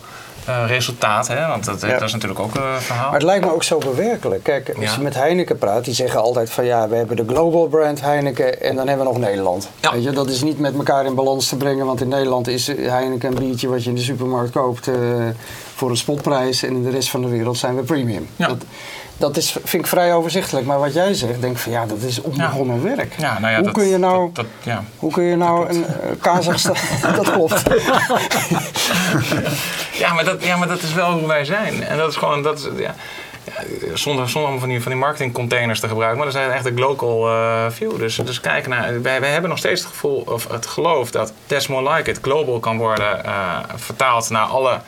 [0.49, 1.27] uh, resultaat.
[1.27, 1.47] Hè?
[1.47, 3.03] Want dat, dat, is natuurlijk ook een verhaal.
[3.03, 4.43] Maar het lijkt me ook zo bewerkelijk.
[4.43, 7.67] Kijk, als je met Heineken praat, die zeggen altijd van ja, we hebben de global
[7.67, 9.69] brand Heineken en dan hebben we nog Nederland.
[9.91, 12.67] Weet je, dat is niet met elkaar in balans te brengen, want in Nederland is
[12.67, 14.95] Heineken een biertje wat je in de supermarkt koopt uh,
[15.75, 18.27] voor een spotprijs en in de rest van de wereld zijn we premium.
[18.35, 18.57] Dat,
[19.17, 20.65] dat is, vind ik vrij overzichtelijk.
[20.65, 23.15] Maar wat jij zegt, denk van ja, dat is onbegonnen werk.
[23.17, 24.83] Ja, nou ja, hoe, kun je nou, dat, ja.
[24.97, 25.85] hoe kun je nou een uh,
[26.21, 26.75] Kazachstan...
[27.15, 27.63] dat klopt.
[30.03, 31.83] ja, maar dat, ja, maar dat is wel hoe wij zijn.
[31.83, 32.43] En dat is gewoon...
[32.43, 32.95] Dat is, ja,
[33.93, 37.29] zonder, zonder van die, van die marketingcontainers te gebruiken, maar dat zijn echt de local
[37.29, 37.97] uh, view.
[37.97, 41.33] Dus, dus kijk naar, wij, wij hebben nog steeds het gevoel, of het geloof dat
[41.45, 44.79] That's More Like It global kan worden uh, vertaald naar alle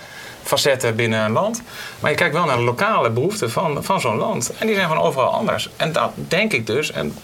[0.46, 1.62] facetten binnen een land.
[2.00, 4.52] Maar je kijkt wel naar de lokale behoeften van, van zo'n land.
[4.58, 5.70] En die zijn van overal anders.
[5.76, 7.18] En dat denk ik dus, en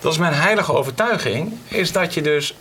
[0.00, 2.54] dat is mijn heilige overtuiging, is dat je dus,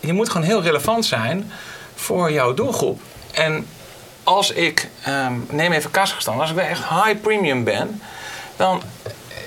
[0.00, 1.52] je moet gewoon heel relevant zijn
[1.94, 3.00] voor jouw doelgroep.
[3.32, 3.66] En
[4.22, 8.02] als ik, um, neem even Kazachstan, als ik echt high premium ben,
[8.56, 8.82] dan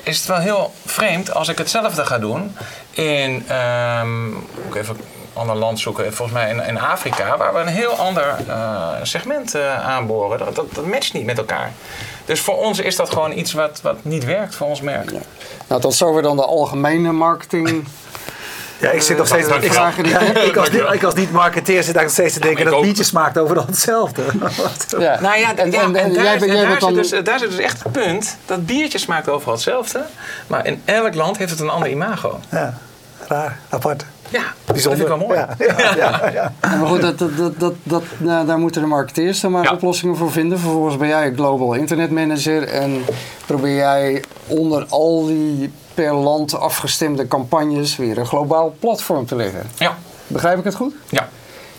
[0.04, 2.56] is het wel heel vreemd als ik hetzelfde ga doen
[2.92, 4.98] in, um, even
[5.34, 6.14] ander land zoeken.
[6.14, 10.40] Volgens mij in, in Afrika, waar we een heel ander uh, segment uh, aanboren.
[10.40, 11.72] Dat, dat, dat, matcht niet met elkaar.
[12.26, 15.12] Dus voor ons is dat gewoon iets wat, wat niet werkt voor ons merk.
[15.12, 15.20] Ja.
[15.68, 17.88] Nou, tot zover dan de algemene marketing.
[18.82, 19.48] Ja, ik zit nog steeds.
[19.48, 23.38] Ik, ik, ik, als, ik als niet-marketeer zit nog steeds te denken dat biertje smaakt
[23.38, 24.22] overal hetzelfde.
[25.00, 25.20] ja.
[25.20, 26.96] Nou ja, en, en, en, daar, jij, jij daar, dan...
[26.96, 30.06] zit dus, daar zit dus echt het punt dat biertje smaakt overal hetzelfde.
[30.48, 32.40] Maar in elk land heeft het een ander imago.
[32.50, 32.78] Ja,
[33.28, 34.06] raar, apart.
[34.32, 34.74] Ja, bijzonder.
[34.74, 35.40] Dat vind ik wel mooi.
[35.78, 39.52] Ja, ja, ja, Maar goed, dat, dat, dat, dat, nou, daar moeten de marketeers dan
[39.52, 40.60] maar oplossingen voor vinden.
[40.60, 43.02] Vervolgens ben jij Global Internet Manager en
[43.46, 49.70] probeer jij onder al die per land afgestemde campagnes weer een globaal platform te leggen.
[49.76, 49.98] Ja.
[50.28, 50.94] Begrijp ik het goed?
[51.10, 51.30] Ja.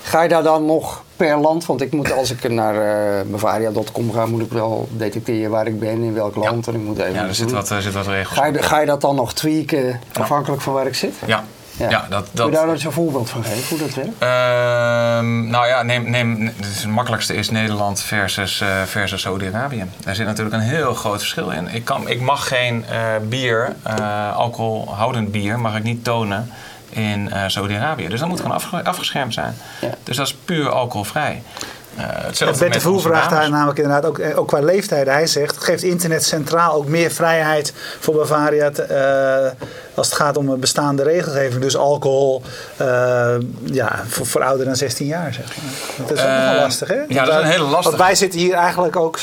[0.03, 4.13] Ga je daar dan nog per land, want ik moet als ik naar uh, Bavaria.com
[4.13, 6.67] ga, moet ik wel detecteren waar ik ben, in welk land.
[6.67, 8.39] En ik moet even ja, er zit wat, er zit wat regels.
[8.39, 11.15] Ga je, ga je dat dan nog tweaken afhankelijk van waar ik zit?
[11.27, 11.45] Ja,
[11.77, 11.89] ja.
[11.89, 12.29] dat, dat...
[12.33, 14.11] Kun je daar eens een voorbeeld van geven, hoe dat werkt?
[14.23, 19.85] Uh, nou ja, neem, neem, het makkelijkste is Nederland versus, uh, versus Saudi-Arabië.
[20.05, 21.69] Daar zit natuurlijk een heel groot verschil in.
[21.69, 26.51] Ik, kan, ik mag geen uh, bier, uh, alcoholhoudend bier, mag ik niet tonen
[26.89, 28.09] in Saudi-Arabië.
[28.09, 29.55] Dus dat moet gewoon afgeschermd zijn.
[29.81, 29.91] Ja.
[30.05, 31.43] Dus dat is puur alcoholvrij.
[31.99, 35.07] Uh, hetzelfde Bette Voer vraagt daar namelijk inderdaad ook, ook qua leeftijd.
[35.07, 40.37] Hij zegt, geeft internet centraal ook meer vrijheid voor Bavaria te, uh, als het gaat
[40.37, 41.63] om bestaande regelgeving.
[41.63, 42.43] Dus alcohol
[42.81, 45.35] uh, ja, voor, voor ouder dan 16 jaar.
[45.35, 46.07] Zeg maar.
[46.09, 47.01] Dat is ook nogal lastig hè?
[47.09, 47.85] Ja, dat is een hele lastig.
[47.85, 49.19] Want wij zitten hier eigenlijk ook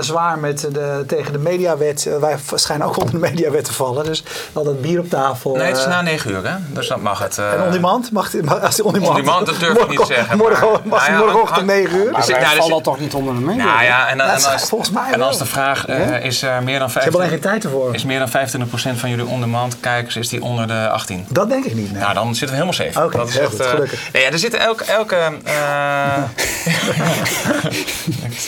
[0.00, 2.10] zwaar met de, tegen de mediawet.
[2.20, 4.04] wij schijnen ook onder de mediawet te vallen.
[4.04, 5.54] Dus al dat bier op tafel.
[5.54, 6.56] Nee, het is na 9 uur hè.
[6.68, 7.38] Dus dat mag het.
[7.38, 8.12] en on demand?
[8.12, 10.36] Mag, als die on demand, on demand dat durf ik niet zeggen.
[10.36, 12.10] Morgen, maar, mag nou ja, morgenochtend 9 uur?
[12.10, 13.64] Maar dus, wij nou, vallen toch niet onder de media?
[13.64, 16.78] Nou ja, en, en, als, volgens mij en als de vraag uh, is uh, meer
[16.78, 17.94] dan 25, geen tijd ervoor.
[17.94, 21.26] Is meer dan 25% van jullie on-demand kijkers is die onder de 18?
[21.28, 21.92] Dat denk ik niet.
[21.92, 22.00] Nee.
[22.00, 23.04] Nou, dan zitten we helemaal safe.
[23.04, 24.12] Oké, dat is echt, goed, uh, gelukkig.
[24.12, 24.84] Nee, ja, er zitten elke...
[24.84, 25.16] elke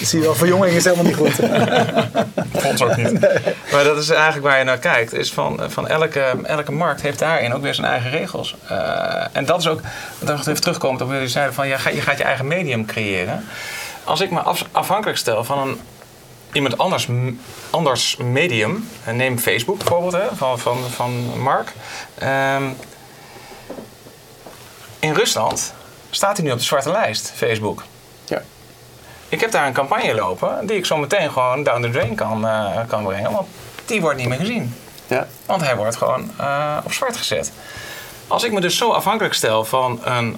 [0.03, 1.35] Zie je wel, verjonging is helemaal niet goed.
[2.65, 3.21] Vond ook niet.
[3.73, 5.13] Maar dat is eigenlijk waar je naar kijkt.
[5.13, 8.55] Is van, van elke, elke markt heeft daarin ook weer zijn eigen regels.
[9.33, 9.81] en dat is ook...
[10.19, 11.69] Dat even terugkomen op jullie zeiden van...
[11.69, 13.45] Ja, je gaat je eigen medium creëren.
[14.05, 14.41] Als ik me
[14.73, 15.81] afhankelijk stel van een
[16.53, 17.09] iemand anders,
[17.71, 21.73] anders medium, neem Facebook bijvoorbeeld hè, van, van, van Mark.
[22.19, 22.65] Ehm,
[24.99, 25.75] in Rusland
[26.11, 27.85] staat hij nu op de zwarte lijst, Facebook.
[28.25, 28.43] Ja.
[29.29, 32.45] Ik heb daar een campagne lopen die ik zo meteen gewoon down the drain kan,
[32.45, 33.49] uh, kan brengen, want
[33.85, 34.75] die wordt niet meer gezien.
[35.07, 35.27] Ja.
[35.47, 37.53] Want hij wordt gewoon uh, op zwart gezet.
[38.27, 40.37] Als ik me dus zo afhankelijk stel van een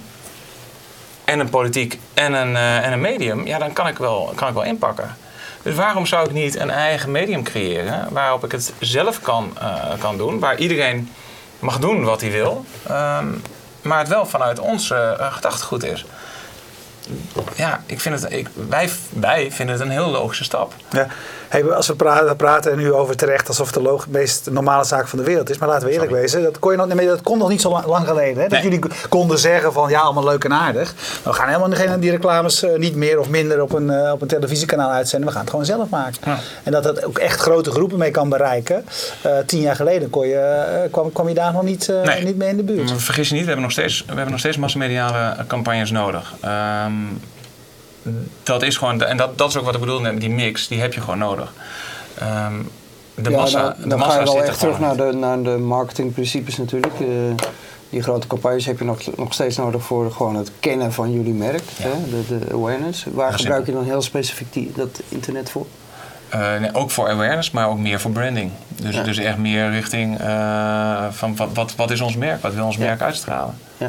[1.25, 4.49] en een politiek en een, uh, en een medium, ja, dan kan ik, wel, kan
[4.49, 5.17] ik wel inpakken.
[5.63, 9.85] Dus waarom zou ik niet een eigen medium creëren waarop ik het zelf kan, uh,
[9.99, 11.13] kan doen, waar iedereen
[11.59, 13.43] mag doen wat hij wil, um,
[13.83, 16.05] maar het wel vanuit ons uh, gedachtegoed is?
[17.55, 20.75] Ja, ik vind het, ik, wij, wij vinden het een heel logische stap.
[20.91, 21.07] Ja.
[21.53, 25.19] Hey, als we praten, praten nu over terecht alsof het de meest normale zaak van
[25.19, 25.59] de wereld is.
[25.59, 27.83] Maar laten we eerlijk wezen, dat kon, je nog, nee, dat kon nog niet zo
[27.87, 28.43] lang, geleden.
[28.43, 28.49] Hè?
[28.49, 30.95] Dat jullie konden zeggen van ja, allemaal leuk en aardig.
[31.23, 34.23] we gaan helemaal geen die reclames uh, niet meer of minder op een, uh, op
[34.23, 35.29] een televisiekanaal uitzenden.
[35.29, 36.21] We gaan het gewoon zelf maken.
[36.25, 36.39] Ja.
[36.63, 38.85] En dat dat ook echt grote groepen mee kan bereiken.
[39.27, 42.25] Uh, tien jaar geleden kon je, kwam, kwam je daar nog niet, nee.
[42.25, 42.93] niet mee in de buurt.
[42.97, 46.33] Vergis je niet, we hebben nog steeds, we hebben nog steeds massamediale campagnes nodig.
[46.87, 47.21] Um,
[48.43, 50.81] dat is gewoon, en dat, dat is ook wat ik bedoel met die mix, die
[50.81, 51.53] heb je gewoon nodig.
[52.23, 52.71] Um,
[53.15, 55.43] de ja, massa, dan, de dan massa ga je wel echt terug naar de, naar
[55.43, 57.01] de marketingprincipes natuurlijk.
[57.01, 57.09] Uh,
[57.91, 61.35] die grote campagnes heb je nog, nog steeds nodig voor gewoon het kennen van jullie
[61.35, 61.91] merk, hè?
[62.11, 63.05] De, de awareness.
[63.13, 65.67] Waar Ja, gebruik je dan heel specifiek die, dat internet voor?
[66.29, 68.51] Eh, nee, ook voor awareness, maar ook meer voor branding.
[68.69, 69.03] Dus, Ja.
[69.03, 72.43] dus echt meer richting eh, van wat, wat, wat is ons merk?
[72.43, 73.59] Wat wil ons merk uitstralen?
[73.77, 73.89] Ja.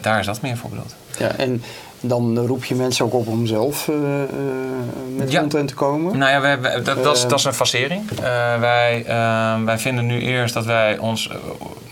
[0.00, 0.94] Daar is dat meer voor bedoeld.
[1.18, 1.62] Ja, en
[2.00, 4.00] dan roep je mensen ook op om zelf eh, eh,
[5.16, 5.40] met Ja.
[5.40, 6.18] content te komen.
[6.18, 7.28] Nou ja, wij, wij- dat, dat, is, Eh.
[7.28, 8.10] dat is een facering.
[8.10, 9.04] Eh, wij,
[9.64, 11.30] wij vinden nu eerst dat wij ons...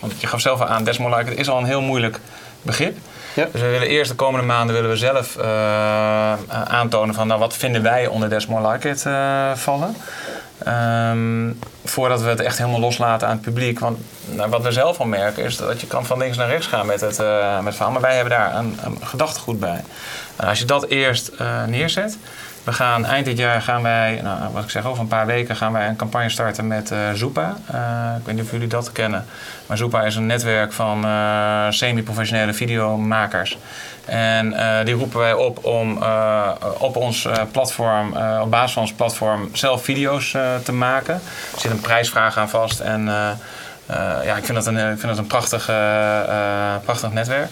[0.00, 2.20] want je gaf zelf al aan, Desmond Like, het is al een heel moeilijk
[2.62, 2.96] begrip.
[3.34, 3.48] Ja.
[3.52, 5.37] Dus we willen eerst de komende maanden willen we zelf
[6.68, 7.26] aantonen van...
[7.26, 9.04] Nou, wat vinden wij onder Desmond Like It
[9.58, 9.96] vallen?
[10.58, 11.52] Ehm,
[11.84, 13.78] voordat we het echt helemaal loslaten aan het publiek.
[13.78, 16.66] Want nou, wat we zelf al merken is dat je kan van links naar rechts
[16.66, 17.92] gaan met het, eh, met het verhaal.
[17.92, 19.84] Maar wij hebben daar een, gedachtegoed bij.
[20.36, 22.18] En als je dat eerst eh, neerzet...
[22.64, 25.57] We gaan eind dit jaar gaan wij, nou, wat ik zeg, over een paar weken
[25.57, 27.57] gaan wij een campagne starten met eh Zoepa.
[27.66, 29.24] Eh, ik weet niet of jullie dat kennen.
[29.66, 33.59] Maar Zoepa is een netwerk van eh, semi-professionele videomakers.
[34.05, 35.98] En die roepen wij op om
[36.79, 40.31] op ons platform, op basis van ons platform, zelf video's
[40.62, 41.14] te maken.
[41.55, 42.81] Er zit een prijsvraag aan vast.
[42.81, 43.05] En
[44.24, 45.64] ja, ik vind dat een, ik vind dat een prachtig,
[46.85, 47.50] prachtig netwerk.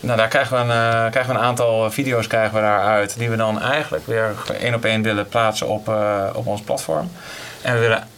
[0.00, 0.70] Nou, daar krijgen we, een,
[1.04, 4.74] eh, krijgen we een aantal video's krijgen we daaruit, die we dan eigenlijk weer één
[4.74, 7.10] op één willen plaatsen op, eh, op ons platform.
[7.62, 8.08] En we willen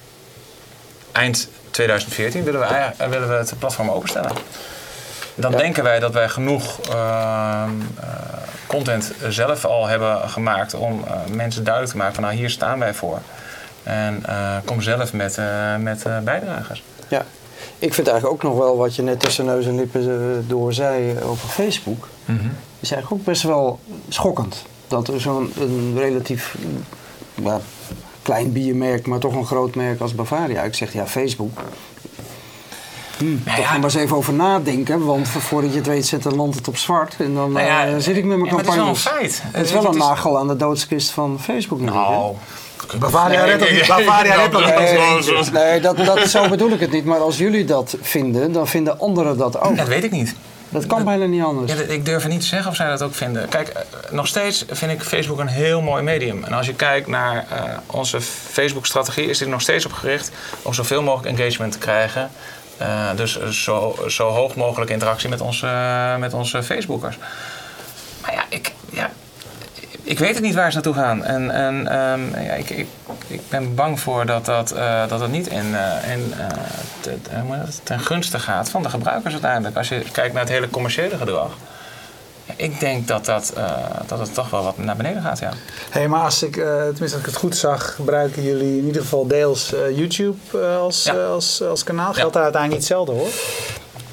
[1.13, 4.31] eind 2014 willen we, eh, willen we het platform openstellen.
[5.35, 5.57] Dan Ja.
[5.57, 8.07] denken wij dat wij genoeg ehm, eh,
[8.67, 12.79] content zelf al hebben gemaakt om eh, mensen duidelijk te maken van nou hier staan
[12.79, 13.19] wij voor.
[13.83, 16.83] En eh, kom zelf met, eh, met eh, bijdragers.
[17.09, 17.23] Ja.
[17.79, 20.73] Ik vind eigenlijk ook nog wel wat je net tussen neus en lippen eh, door
[20.73, 22.09] zei over Facebook.
[22.81, 24.65] is eigenlijk ook best wel schokkend.
[24.89, 26.85] Dat er zo'n een relatief mm,
[27.47, 27.61] ja,
[28.23, 30.63] klein biermerk, maar toch een groot merk als Bavaria.
[30.63, 31.59] Ik zeg ja, Facebook.
[33.17, 33.73] Hmm, Nou ja.
[33.73, 36.77] maar eens even over nadenken, want voordat je het weet zet een land het op
[36.77, 37.17] zwart.
[37.19, 38.97] En dan Nou ja, eh, zit ik met mijn ja, maar het is wel een
[38.97, 39.43] feit.
[39.45, 42.09] Het is wel Het een is- nagel aan de doodskist van Facebook natuurlijk.
[42.11, 42.35] Nou,
[42.97, 43.87] Bavaria redt dat niet.
[43.87, 44.79] Bavaria redt dat
[45.41, 45.53] niet.
[45.53, 47.05] Nee, dat, dat, zo bedoel ik het niet.
[47.05, 49.77] Maar als jullie dat vinden, dan vinden anderen dat ook.
[49.77, 50.35] Dat weet ik niet.
[50.69, 51.73] Dat kan bijna niet anders.
[51.73, 53.49] Ja, ik durf het niet te zeggen of zij dat ook vinden.
[53.49, 56.45] Kijk, eh, nog steeds vind ik Facebook een heel mooi medium.
[56.45, 60.31] En als je kijkt naar eh, onze Facebook-strategie, is die nog steeds op gericht
[60.63, 62.31] om zoveel mogelijk engagement te krijgen.
[62.77, 65.67] Eh, dus zo, zo hoog mogelijk interactie met onze,
[66.19, 67.19] met onze Facebookers.
[68.23, 68.73] Maar ja, ik,
[70.09, 71.25] ik weet het niet waar ze naartoe gaan.
[71.25, 72.87] En, en ehm, ja, ik, ik,
[73.27, 76.47] ik ben bang voor dat dat, eh, dat het niet in, eh, in, eh,
[77.01, 77.17] te-
[77.83, 79.77] ten gunste gaat van de gebruikers uiteindelijk.
[79.77, 81.51] Als je kijkt naar het hele commerciële gedrag.
[82.45, 83.53] Ja, ik denk dat, dat,
[84.07, 85.51] dat het toch wel wat naar beneden gaat, ja.
[85.91, 89.27] Hé, maar als ik, tenminste als ik het goed zag, gebruiken jullie in ieder geval
[89.27, 91.15] deels YouTube als, Ja.
[91.25, 92.13] als, als kanaal.
[92.13, 93.29] Geldt daar uiteindelijk niet hetzelfde hoor.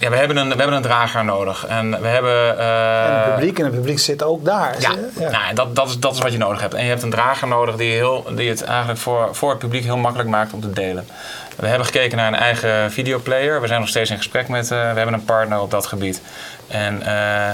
[0.06, 1.65] Ja, we hebben een, we hebben een drager nodig.
[1.65, 2.58] En we hebben...
[2.60, 4.76] eh, en het publiek, en het publiek zit ook daar.
[4.80, 4.94] Ja?
[5.20, 6.74] Nou, dat, dat, is, dat is wat je nodig hebt.
[6.74, 9.84] En je hebt een drager nodig die, heel, die het eigenlijk voor, voor het publiek
[9.84, 11.08] heel makkelijk maakt om te delen.
[11.56, 13.62] We hebben gekeken naar een eigen videoplayer.
[13.62, 14.72] We zijn nog steeds in gesprek met...
[14.72, 16.22] eh, we hebben een partner op dat gebied.
[16.68, 17.50] En eh,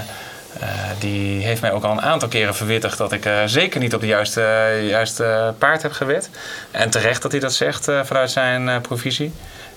[0.98, 2.98] die heeft mij ook al een aantal keren verwittigd...
[2.98, 6.30] dat ik zeker niet op de juiste, juiste paard heb gewet.
[6.70, 9.32] En terecht dat hij dat zegt vanuit zijn provisie.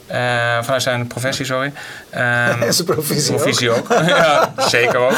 [0.08, 1.74] Eh, vanuit zijn professie, sorry.
[2.10, 3.38] Ehm, En zijn provisie ook.
[3.42, 3.88] Provisie ook.
[4.18, 5.16] ja, zeker ook.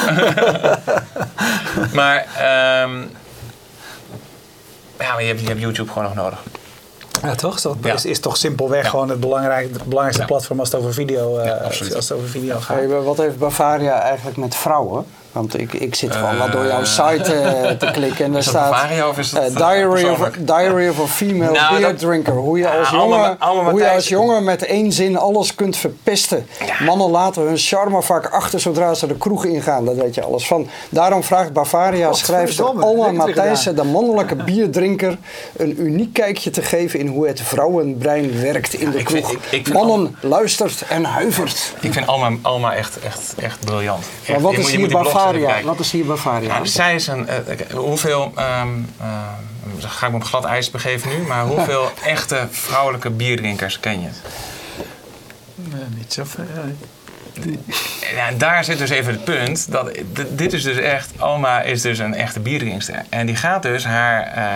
[2.00, 3.00] maar, ehm,
[5.00, 6.40] ja, maar je hebt, je hebt YouTube gewoon nog nodig.
[7.24, 7.56] Ja, toch?
[7.56, 7.94] Is, toch- Ja.
[7.94, 8.90] is, is toch simpelweg Ja.
[8.90, 10.28] gewoon het, belangrijk, het belangrijkste Ja.
[10.28, 11.96] platform als het over video, eh, Ja, absoluut.
[11.96, 12.78] als het over video gaat.
[12.78, 15.06] Hey, wat heeft Bavaria eigenlijk met vrouwen?
[15.38, 18.42] Want ik, ik zit gewoon Eh, wat door jouw site eh, te klikken en daar
[18.42, 18.70] dat staat...
[18.72, 20.30] Bavaria of is dat, eh, eh, Diary, of?
[20.40, 22.34] Diary of a Female Nou, Beer dat- Drinker.
[22.34, 25.56] Hoe je, als Ja, allemaal- jongen, allemaal hoe je als jongen met één zin alles
[25.56, 26.46] kunt verpesten.
[26.86, 29.86] Mannen laten hun charme vaak achter zodra ze de kroeg ingaan.
[29.86, 30.68] Daar weet je alles van.
[30.90, 35.18] Daarom vraagt Bavaria schrijfster Godverdomme, Alma dat Matthijssen, de mannelijke bierdrinker,
[35.58, 39.36] een uniek kijkje te geven in hoe het vrouwenbrein werkt in de ik vind- kroeg.
[39.38, 41.74] ik- ik vind Mannen luistert en huivert.
[41.82, 44.06] Ik vind Alma, Alma echt, echt, echt briljant.
[44.22, 44.92] Echt, Maar wat je is hier even
[45.34, 45.62] Bavaria?
[45.62, 46.58] Wat is hier Bavaria?
[46.58, 47.28] Ja, zij is een.
[47.28, 48.32] eh, kijk, hoeveel.
[48.36, 48.68] ehm
[49.02, 54.02] ehm, ga ik me op glad ijs begeven nu, maar hoeveel echte vrouwelijke bierdrinkers ken
[54.02, 54.08] je?
[55.56, 56.46] Nee, niet zo ver.
[58.16, 59.72] Ja, en daar zit dus even het punt.
[59.72, 59.92] Dat,
[60.30, 61.12] dit is dus echt.
[61.18, 63.02] Alma is dus een echte bierdrinkster.
[63.10, 64.24] En die gaat dus haar.
[64.24, 64.56] eh,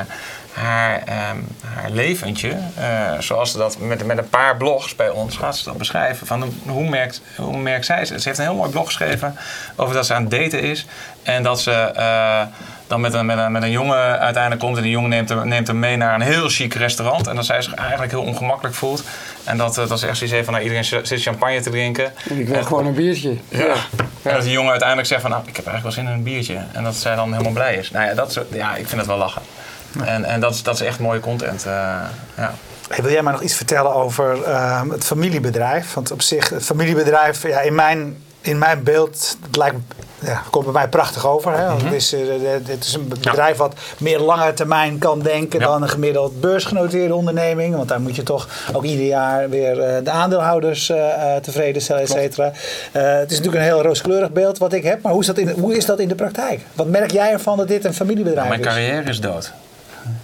[0.54, 5.38] haar, ehm, haar leventje, eh, zoals ze dat met, met een paar blogs bij ons
[5.38, 6.28] gaat ze dat beschrijven.
[6.28, 8.20] Van hoe, merkt, hoe merkt zij ze?
[8.20, 9.36] Ze heeft een heel mooi blog geschreven
[9.76, 10.86] over dat ze aan het daten is.
[11.24, 12.42] En dat ze, eh,
[12.88, 15.48] dan met een, met, een, met een jongen uiteindelijk komt en die jongen neemt hem,
[15.48, 17.28] neemt hem mee naar een heel chic restaurant.
[17.28, 19.04] En dan zij zich eigenlijk heel ongemakkelijk voelt.
[19.44, 22.12] En dat, dat is echt zoiets van, nou, iedereen zit champagne te drinken.
[22.30, 23.38] Ik wil gewoon een biertje.
[23.50, 23.74] Ja.
[24.24, 26.24] En dat die jongen uiteindelijk zegt van, nou, ik heb eigenlijk wel zin in een
[26.24, 26.58] biertje.
[26.72, 27.92] En dat zij dan helemaal blij is.
[27.92, 29.42] Nou ja, dat ja ik vind het wel lachen.
[30.06, 31.66] En, en dat, is, dat is echt mooie content.
[31.66, 31.74] Uh,
[32.38, 32.54] ja.
[32.90, 35.94] Hey, wil jij mij nog iets vertellen over uh, het familiebedrijf?
[35.94, 39.76] Want op zich, het familiebedrijf, ja, in, mijn, in mijn beeld, het lijkt,
[40.20, 41.58] ja, komt bij mij prachtig over.
[41.58, 41.68] Hè?
[41.68, 42.20] Want het, is, uh,
[42.66, 45.66] het is een bedrijf wat meer lange termijn kan denken ja.
[45.66, 47.76] dan een gemiddeld beursgenoteerde onderneming.
[47.76, 50.92] Want daar moet je toch ook ieder jaar weer uh, de aandeelhouders
[51.42, 52.52] tevreden stellen, et cetera.
[52.92, 55.02] het is natuurlijk een heel rooskleurig beeld wat ik heb.
[55.02, 56.62] Maar hoe is dat in, hoe is dat in de praktijk?
[56.74, 58.66] Wat merk jij ervan dat dit een familiebedrijf nou, is?
[58.66, 59.52] Mijn carrière is dood.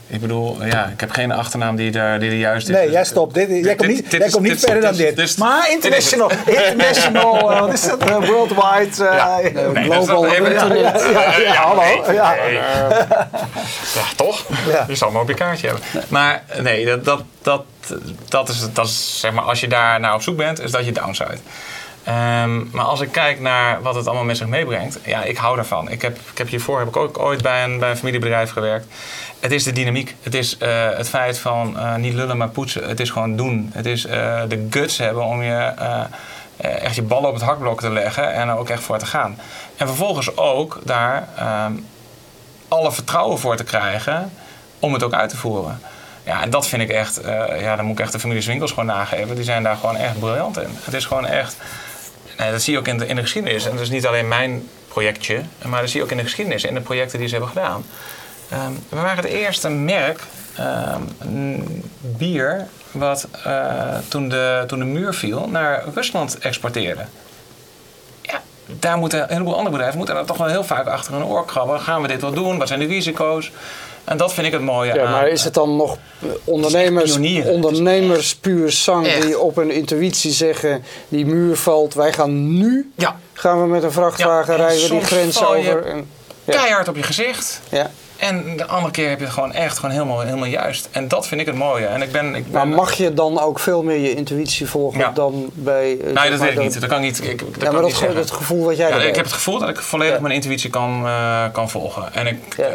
[0.09, 2.75] Ik bedoel, ja, ik heb geen achternaam die er, die er juist is.
[2.75, 3.33] Nee, jij stopt.
[3.33, 5.15] Dit, jij komt niet, dit, jij komt niet verder dan dit.
[5.15, 5.37] dit.
[5.37, 8.09] Maar international, international, uh, wat is dat?
[8.09, 9.39] Uh, worldwide, uh, ja.
[9.73, 11.01] nee, global internet.
[11.01, 12.13] Ja, ja, ja, hallo.
[12.13, 14.45] Ja, ja toch?
[14.67, 14.85] Ja.
[14.87, 15.85] Je zal maar op je kaartje hebben.
[16.07, 17.63] Maar nee, dat, dat, dat,
[18.29, 20.85] dat, is, dat is, zeg maar, als je daar naar op zoek bent, is dat
[20.85, 21.37] je downside.
[22.07, 25.55] Um, maar als ik kijk naar wat het allemaal met zich meebrengt, ja, ik hou
[25.55, 25.89] daarvan.
[25.89, 28.85] Ik heb, ik heb hiervoor heb ik ook ooit bij een, bij een familiebedrijf gewerkt.
[29.39, 30.15] Het is de dynamiek.
[30.21, 32.87] Het is uh, het feit van uh, niet lullen maar poetsen.
[32.87, 33.69] Het is gewoon doen.
[33.73, 34.11] Het is uh,
[34.47, 35.73] de guts hebben om je
[36.57, 39.39] echt je ballen op het hakblok te leggen en er ook echt voor te gaan.
[39.77, 41.27] En vervolgens ook daar
[41.65, 41.85] um,
[42.67, 44.31] alle vertrouwen voor te krijgen
[44.79, 45.81] om het ook uit te voeren.
[46.23, 47.21] Ja, en dat vind ik echt,
[47.59, 49.35] ja, dan moet ik echt de familie Winkels gewoon nageven.
[49.35, 50.77] Die zijn daar gewoon echt briljant in.
[50.83, 51.57] Het is gewoon echt,
[52.37, 53.65] nee, dat zie je ook in de, in de geschiedenis.
[53.65, 56.63] En dat is niet alleen mijn projectje, maar dat zie je ook in de geschiedenis,
[56.63, 57.85] in de projecten die ze hebben gedaan.
[58.53, 60.23] Um, we waren het eerste merk
[60.59, 67.05] um, bier wat uh, toen, de, toen de muur viel naar Rusland exporteerde.
[68.21, 71.23] Ja, daar moeten een heleboel andere bedrijven moeten daar toch wel heel vaak achter hun
[71.23, 71.79] oor krabben.
[71.79, 72.57] Gaan we dit wel doen?
[72.57, 73.51] Wat zijn de risico's?
[74.07, 75.97] En dat vind ik het mooie ja, Maar is het dan nog
[76.43, 80.83] ondernemers, ondernemers puur zang die op een intuïtie zeggen...
[81.09, 82.91] die muur valt, wij gaan nu...
[82.95, 83.19] Ja.
[83.33, 85.85] Gaan we met een vrachtwagen ja, rijden die grens over.
[85.85, 86.07] En,
[86.45, 86.53] ja.
[86.53, 87.61] Keihard op je gezicht.
[87.69, 87.91] Ja.
[88.17, 90.89] En de andere keer heb je het gewoon echt gewoon helemaal, helemaal juist.
[90.91, 91.85] En dat vind ik het mooie.
[91.85, 94.99] En ik ben, ik ben maar mag je dan ook veel meer je intuïtie volgen
[94.99, 95.11] ja.
[95.11, 95.97] dan bij...
[95.97, 96.79] Uh, nee, dat weet ik niet.
[96.79, 97.23] Dat kan niet.
[97.23, 99.69] Ik, dat ja, maar dat, het gevoel wat jij ja, Ik heb het gevoel dat
[99.69, 100.21] ik volledig ja.
[100.21, 102.13] mijn intuïtie kan, uh, kan volgen.
[102.13, 102.57] En ik...
[102.59, 102.65] Uh,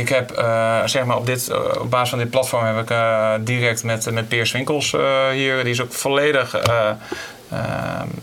[0.00, 3.32] ik heb uh, zeg maar op, dit, op basis van dit platform heb ik uh,
[3.40, 4.90] direct met, met Peers Winkels
[5.32, 5.64] hier.
[5.64, 6.60] Die is ook volledig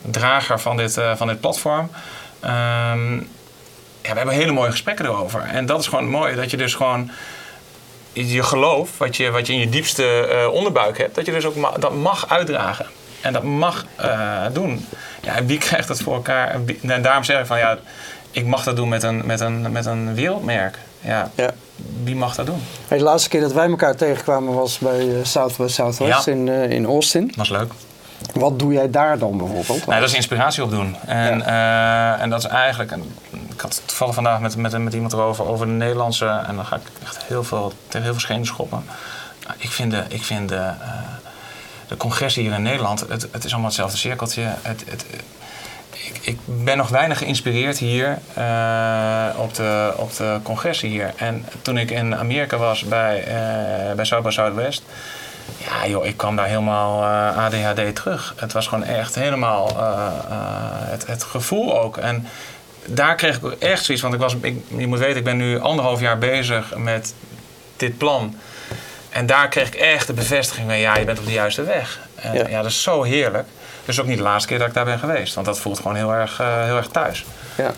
[0.02, 1.92] drager van dit, van dit platform.
[2.44, 3.30] Um,
[4.02, 5.42] ja, we hebben hele mooie gesprekken erover.
[5.42, 7.12] En dat is gewoon mooi, dat je dus gewoon
[8.14, 11.82] je geloof, wat je, wat je in je diepste onderbuik hebt, dat je dus ook
[11.82, 12.86] dat mag uitdragen.
[13.22, 13.86] En dat mag
[14.52, 14.86] doen.
[15.22, 16.60] Ja, en wie krijgt dat voor elkaar?
[16.82, 17.78] En daarom zeg ik van ja,
[18.32, 20.78] ik mag dat doen met een, met een, met een wereldmerk.
[21.00, 21.32] Ja.
[21.36, 21.52] ja.
[22.04, 22.62] Wie mag dat doen?
[22.88, 26.32] Hey, de laatste keer dat wij elkaar tegenkwamen was bij uh, Southwest Southwest ja.
[26.32, 27.34] in, in Austin.
[27.36, 27.72] Was leuk.
[28.34, 29.86] Wat doe jij daar dan bijvoorbeeld?
[29.86, 30.96] Nee, dat is inspiratie opdoen.
[31.06, 32.16] En, ja.
[32.16, 32.92] uh, en dat is eigenlijk.
[33.32, 36.44] Ik had het toevallig vandaag met, met, met iemand erover, over de Nederlandse.
[36.48, 38.84] En dan ga ik echt heel veel, tegen heel veel schenen schoppen.
[39.58, 40.74] Ik vind de, ik vind de, uh,
[41.88, 44.42] de congressen hier in Nederland, het, het is allemaal hetzelfde cirkeltje.
[44.62, 45.06] Het, het,
[46.08, 51.14] ik, ik, ben nog weinig geïnspireerd hier uh, op, de, op de congressen hier.
[51.16, 54.84] En toen ik in Amerika was bij, uh, bij South by Southwest.
[55.58, 58.34] Ja, joh, ik kwam daar helemaal uh, ADHD terug.
[58.38, 59.78] Het was gewoon echt helemaal
[60.90, 61.98] het, het gevoel ook.
[61.98, 62.28] En
[62.86, 65.60] daar kreeg ik echt zoiets want ik was, ik, je moet weten, ik ben nu
[65.60, 67.14] anderhalf jaar bezig met
[67.78, 68.36] dit plan.
[69.10, 72.00] En daar kreeg ik echt de bevestiging van, ja, je bent op de juiste weg.
[72.16, 72.48] En, ja.
[72.48, 72.62] ja.
[72.62, 73.48] dat is zo heerlijk.
[73.88, 75.96] Dus ook niet de laatste keer dat ik daar ben geweest, want dat voelt gewoon
[75.96, 77.26] heel erg, uh, heel erg thuis.
[77.58, 77.72] Ja.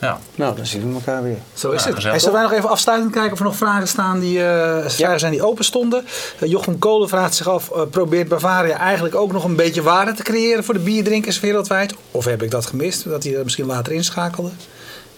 [0.00, 0.18] Ja.
[0.34, 1.38] Nou, dan zien we elkaar weer.
[1.54, 2.02] Zo is het.
[2.02, 5.18] Hey, zullen wij nog even afsluitend kijken of er nog vragen staan die, uh, vragen
[5.18, 6.06] zijn die open stonden?
[6.40, 10.12] Uh, Jochem Kolen vraagt zich af, uh, probeert Bavaria eigenlijk ook nog een beetje waarde
[10.12, 11.94] te creëren voor de bierdrinkers wereldwijd?
[12.10, 14.50] Of heb ik dat gemist, dat hij er misschien later inschakelde?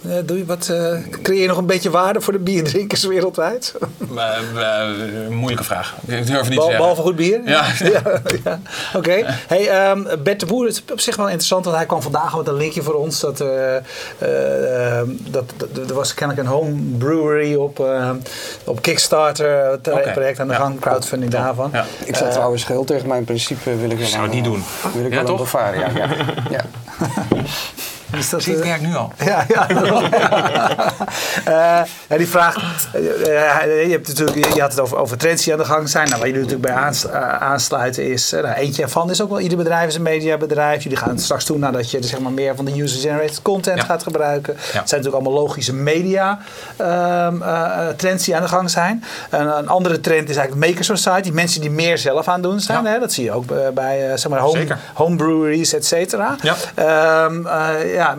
[0.07, 3.75] Uh, doe je wat, uh, creëer je nog een beetje waarde voor de bierdrinkers wereldwijd?
[4.13, 5.95] Uh, moeilijke vraag.
[6.07, 7.41] Ik durf niet Bal, te Behalve goed bier?
[7.45, 7.65] Ja.
[7.79, 8.03] ja,
[8.45, 8.61] ja.
[8.95, 9.11] Oké.
[9.11, 9.25] Okay.
[9.27, 12.37] Hey, um, Bert de Boer, het is op zich wel interessant, want hij kwam vandaag
[12.37, 13.21] met een linkje voor ons.
[13.21, 13.85] Dat, dat,
[15.57, 17.87] dat, er was kennelijk een home brewery op,
[18.65, 20.13] op Kickstarter, het okay.
[20.13, 21.71] project aan de gang, crowdfunding daarvan.
[21.73, 21.87] Ja.
[22.05, 24.65] Ik zat trouwens geheel tegen mijn principe, wil ik wel Zou het niet doen.
[24.95, 25.39] Wil ik wel toch?
[25.39, 26.09] Bavaria, ja.
[26.51, 26.65] ja.
[28.11, 29.13] Dus dat, Zie je het werk nu al?
[29.25, 29.71] Ja, ja.
[32.11, 32.63] uh, die vraag, uh,
[33.85, 36.09] je, hebt natuurlijk, je had het over, over trends die aan de gang zijn.
[36.09, 39.59] Nou, waar jullie natuurlijk bij aans, aansluiten is, nou, eentje ervan is ook wel, ieder
[39.59, 40.83] bedrijf is een mediabedrijf.
[40.83, 43.85] Jullie gaan het straks doen nadat je zeg maar, meer van de user-generated content ja.
[43.85, 44.55] gaat gebruiken.
[44.55, 46.39] Het zijn natuurlijk allemaal logische media
[46.81, 47.43] um,
[47.97, 49.05] trends die aan de gang zijn.
[49.31, 52.87] En een andere trend is eigenlijk Maker Society, mensen die meer zelf aan doen zijn.
[52.87, 52.99] Hè?
[52.99, 56.37] Dat zie je ook bij zeg maar home, home breweries, et cetera.
[56.43, 57.25] Ja.
[57.25, 57.47] Um,
[57.99, 58.17] ja,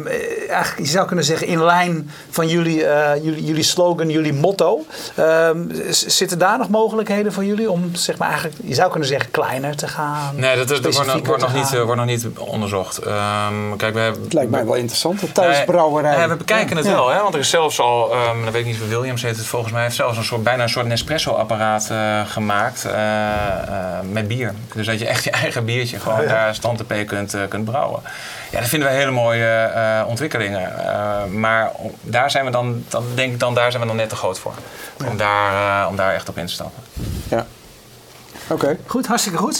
[0.50, 4.86] eigenlijk, je zou kunnen zeggen, in lijn van jullie, uh, jullie, jullie slogan, jullie motto.
[5.20, 9.32] Um, zitten daar nog mogelijkheden voor jullie om, zeg maar, eigenlijk, je zou kunnen zeggen,
[9.32, 10.36] kleiner te gaan?
[10.36, 13.06] Nee, dat, dat wordt, nog, wordt, nog niet, wordt nog niet onderzocht.
[13.06, 16.18] Um, kijk, we hebben, het lijkt mij wel interessant, de thuisbrouwerij.
[16.18, 16.92] Ja, we bekijken het ja.
[16.92, 19.38] wel, hè, want er is zelfs al, um, dan weet ik niet of Williams heet
[19.38, 22.94] het volgens mij, heeft zelfs een soort, bijna een soort Nespresso-apparaat uh, gemaakt uh,
[24.12, 24.54] met bier.
[24.74, 26.30] Dus dat je echt je eigen biertje gewoon oh, ja.
[26.30, 28.02] daar stand te kunt, kunt brouwen.
[28.52, 30.72] Ja, dat vinden we hele mooie uh, ontwikkelingen.
[30.78, 34.10] Uh, maar daar zijn we dan, dan denk ik dan, daar zijn we dan net
[34.10, 34.54] te groot voor.
[34.98, 35.08] Ja.
[35.08, 36.84] Om, daar, uh, om daar echt op in te stappen.
[37.30, 37.46] Ja.
[38.48, 38.64] Oké.
[38.64, 38.78] Okay.
[38.86, 39.60] Goed, hartstikke goed.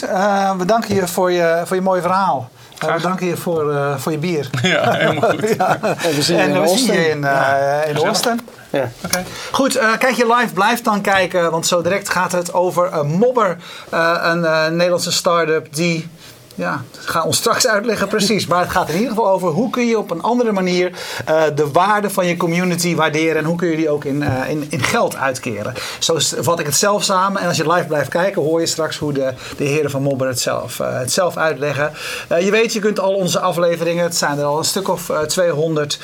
[0.58, 2.50] we danken je voor je, voor je mooie verhaal.
[2.84, 4.50] Uh, we danken je voor, uh, voor je bier.
[4.62, 5.48] Ja, helemaal goed.
[5.58, 5.78] ja.
[5.80, 7.82] En we zien je in, we zien je in, uh, ja.
[7.82, 8.40] in Austin.
[8.70, 8.90] Ja.
[9.04, 9.24] Okay.
[9.52, 11.50] Goed, uh, kijk je live, blijf dan kijken.
[11.50, 13.56] Want zo direct gaat het over Mobber.
[13.90, 14.40] een
[14.76, 16.08] Nederlandse start-up die
[16.54, 18.46] ja, dat gaan we ons straks uitleggen precies.
[18.46, 20.90] Maar het gaat in ieder geval over hoe kun je op een andere manier
[21.28, 23.36] uh, de waarde van je community waarderen.
[23.36, 25.74] En hoe kun je die ook in, uh, in, in geld uitkeren.
[25.98, 27.40] Zo vat ik het zelf samen.
[27.40, 30.26] En als je live blijft kijken hoor je straks hoe de, de heren van Mobber
[30.26, 31.92] het zelf, uh, het zelf uitleggen.
[32.40, 35.98] je weet, je kunt al onze afleveringen, het zijn er al een stuk of 200,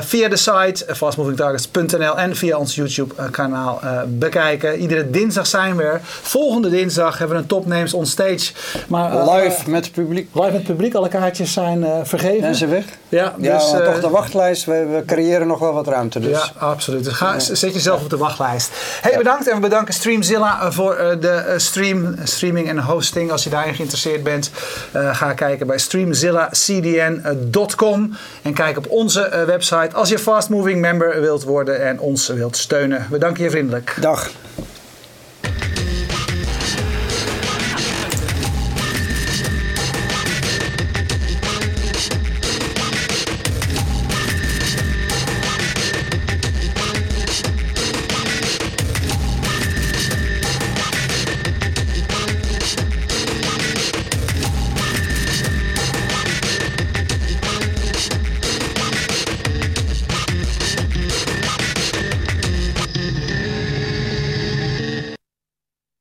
[0.00, 4.78] via de site fastmovingtargets.nl en via ons YouTube kanaal bekijken.
[4.78, 6.00] Iedere dinsdag zijn we er.
[6.04, 8.52] Volgende dinsdag hebben we een topnames on stage.
[8.88, 10.28] Maar, live met publiek.
[10.32, 12.48] Live met publiek, alle kaartjes zijn uh, vergeven.
[12.48, 12.84] En ze weg?
[13.08, 14.64] Ja, ja dus, uh, toch de wachtlijst.
[14.64, 16.20] We, we, creëren nog wel wat ruimte.
[16.20, 16.30] Dus.
[16.30, 17.04] Ja, absoluut.
[17.04, 18.70] Dus ga, zet jezelf op de wachtlijst.
[19.00, 23.30] Hey, bedankt en we bedanken Streamzilla eh, voor de stream, streaming en hosting.
[23.30, 24.50] Als je daarin geïnteresseerd bent,
[24.92, 31.42] ga kijken bij streamzillacdn.com en kijk op onze website als je Fast Moving member wilt
[31.42, 33.06] worden en ons wilt steunen.
[33.10, 33.96] We danken je vriendelijk.
[34.00, 34.30] Dag.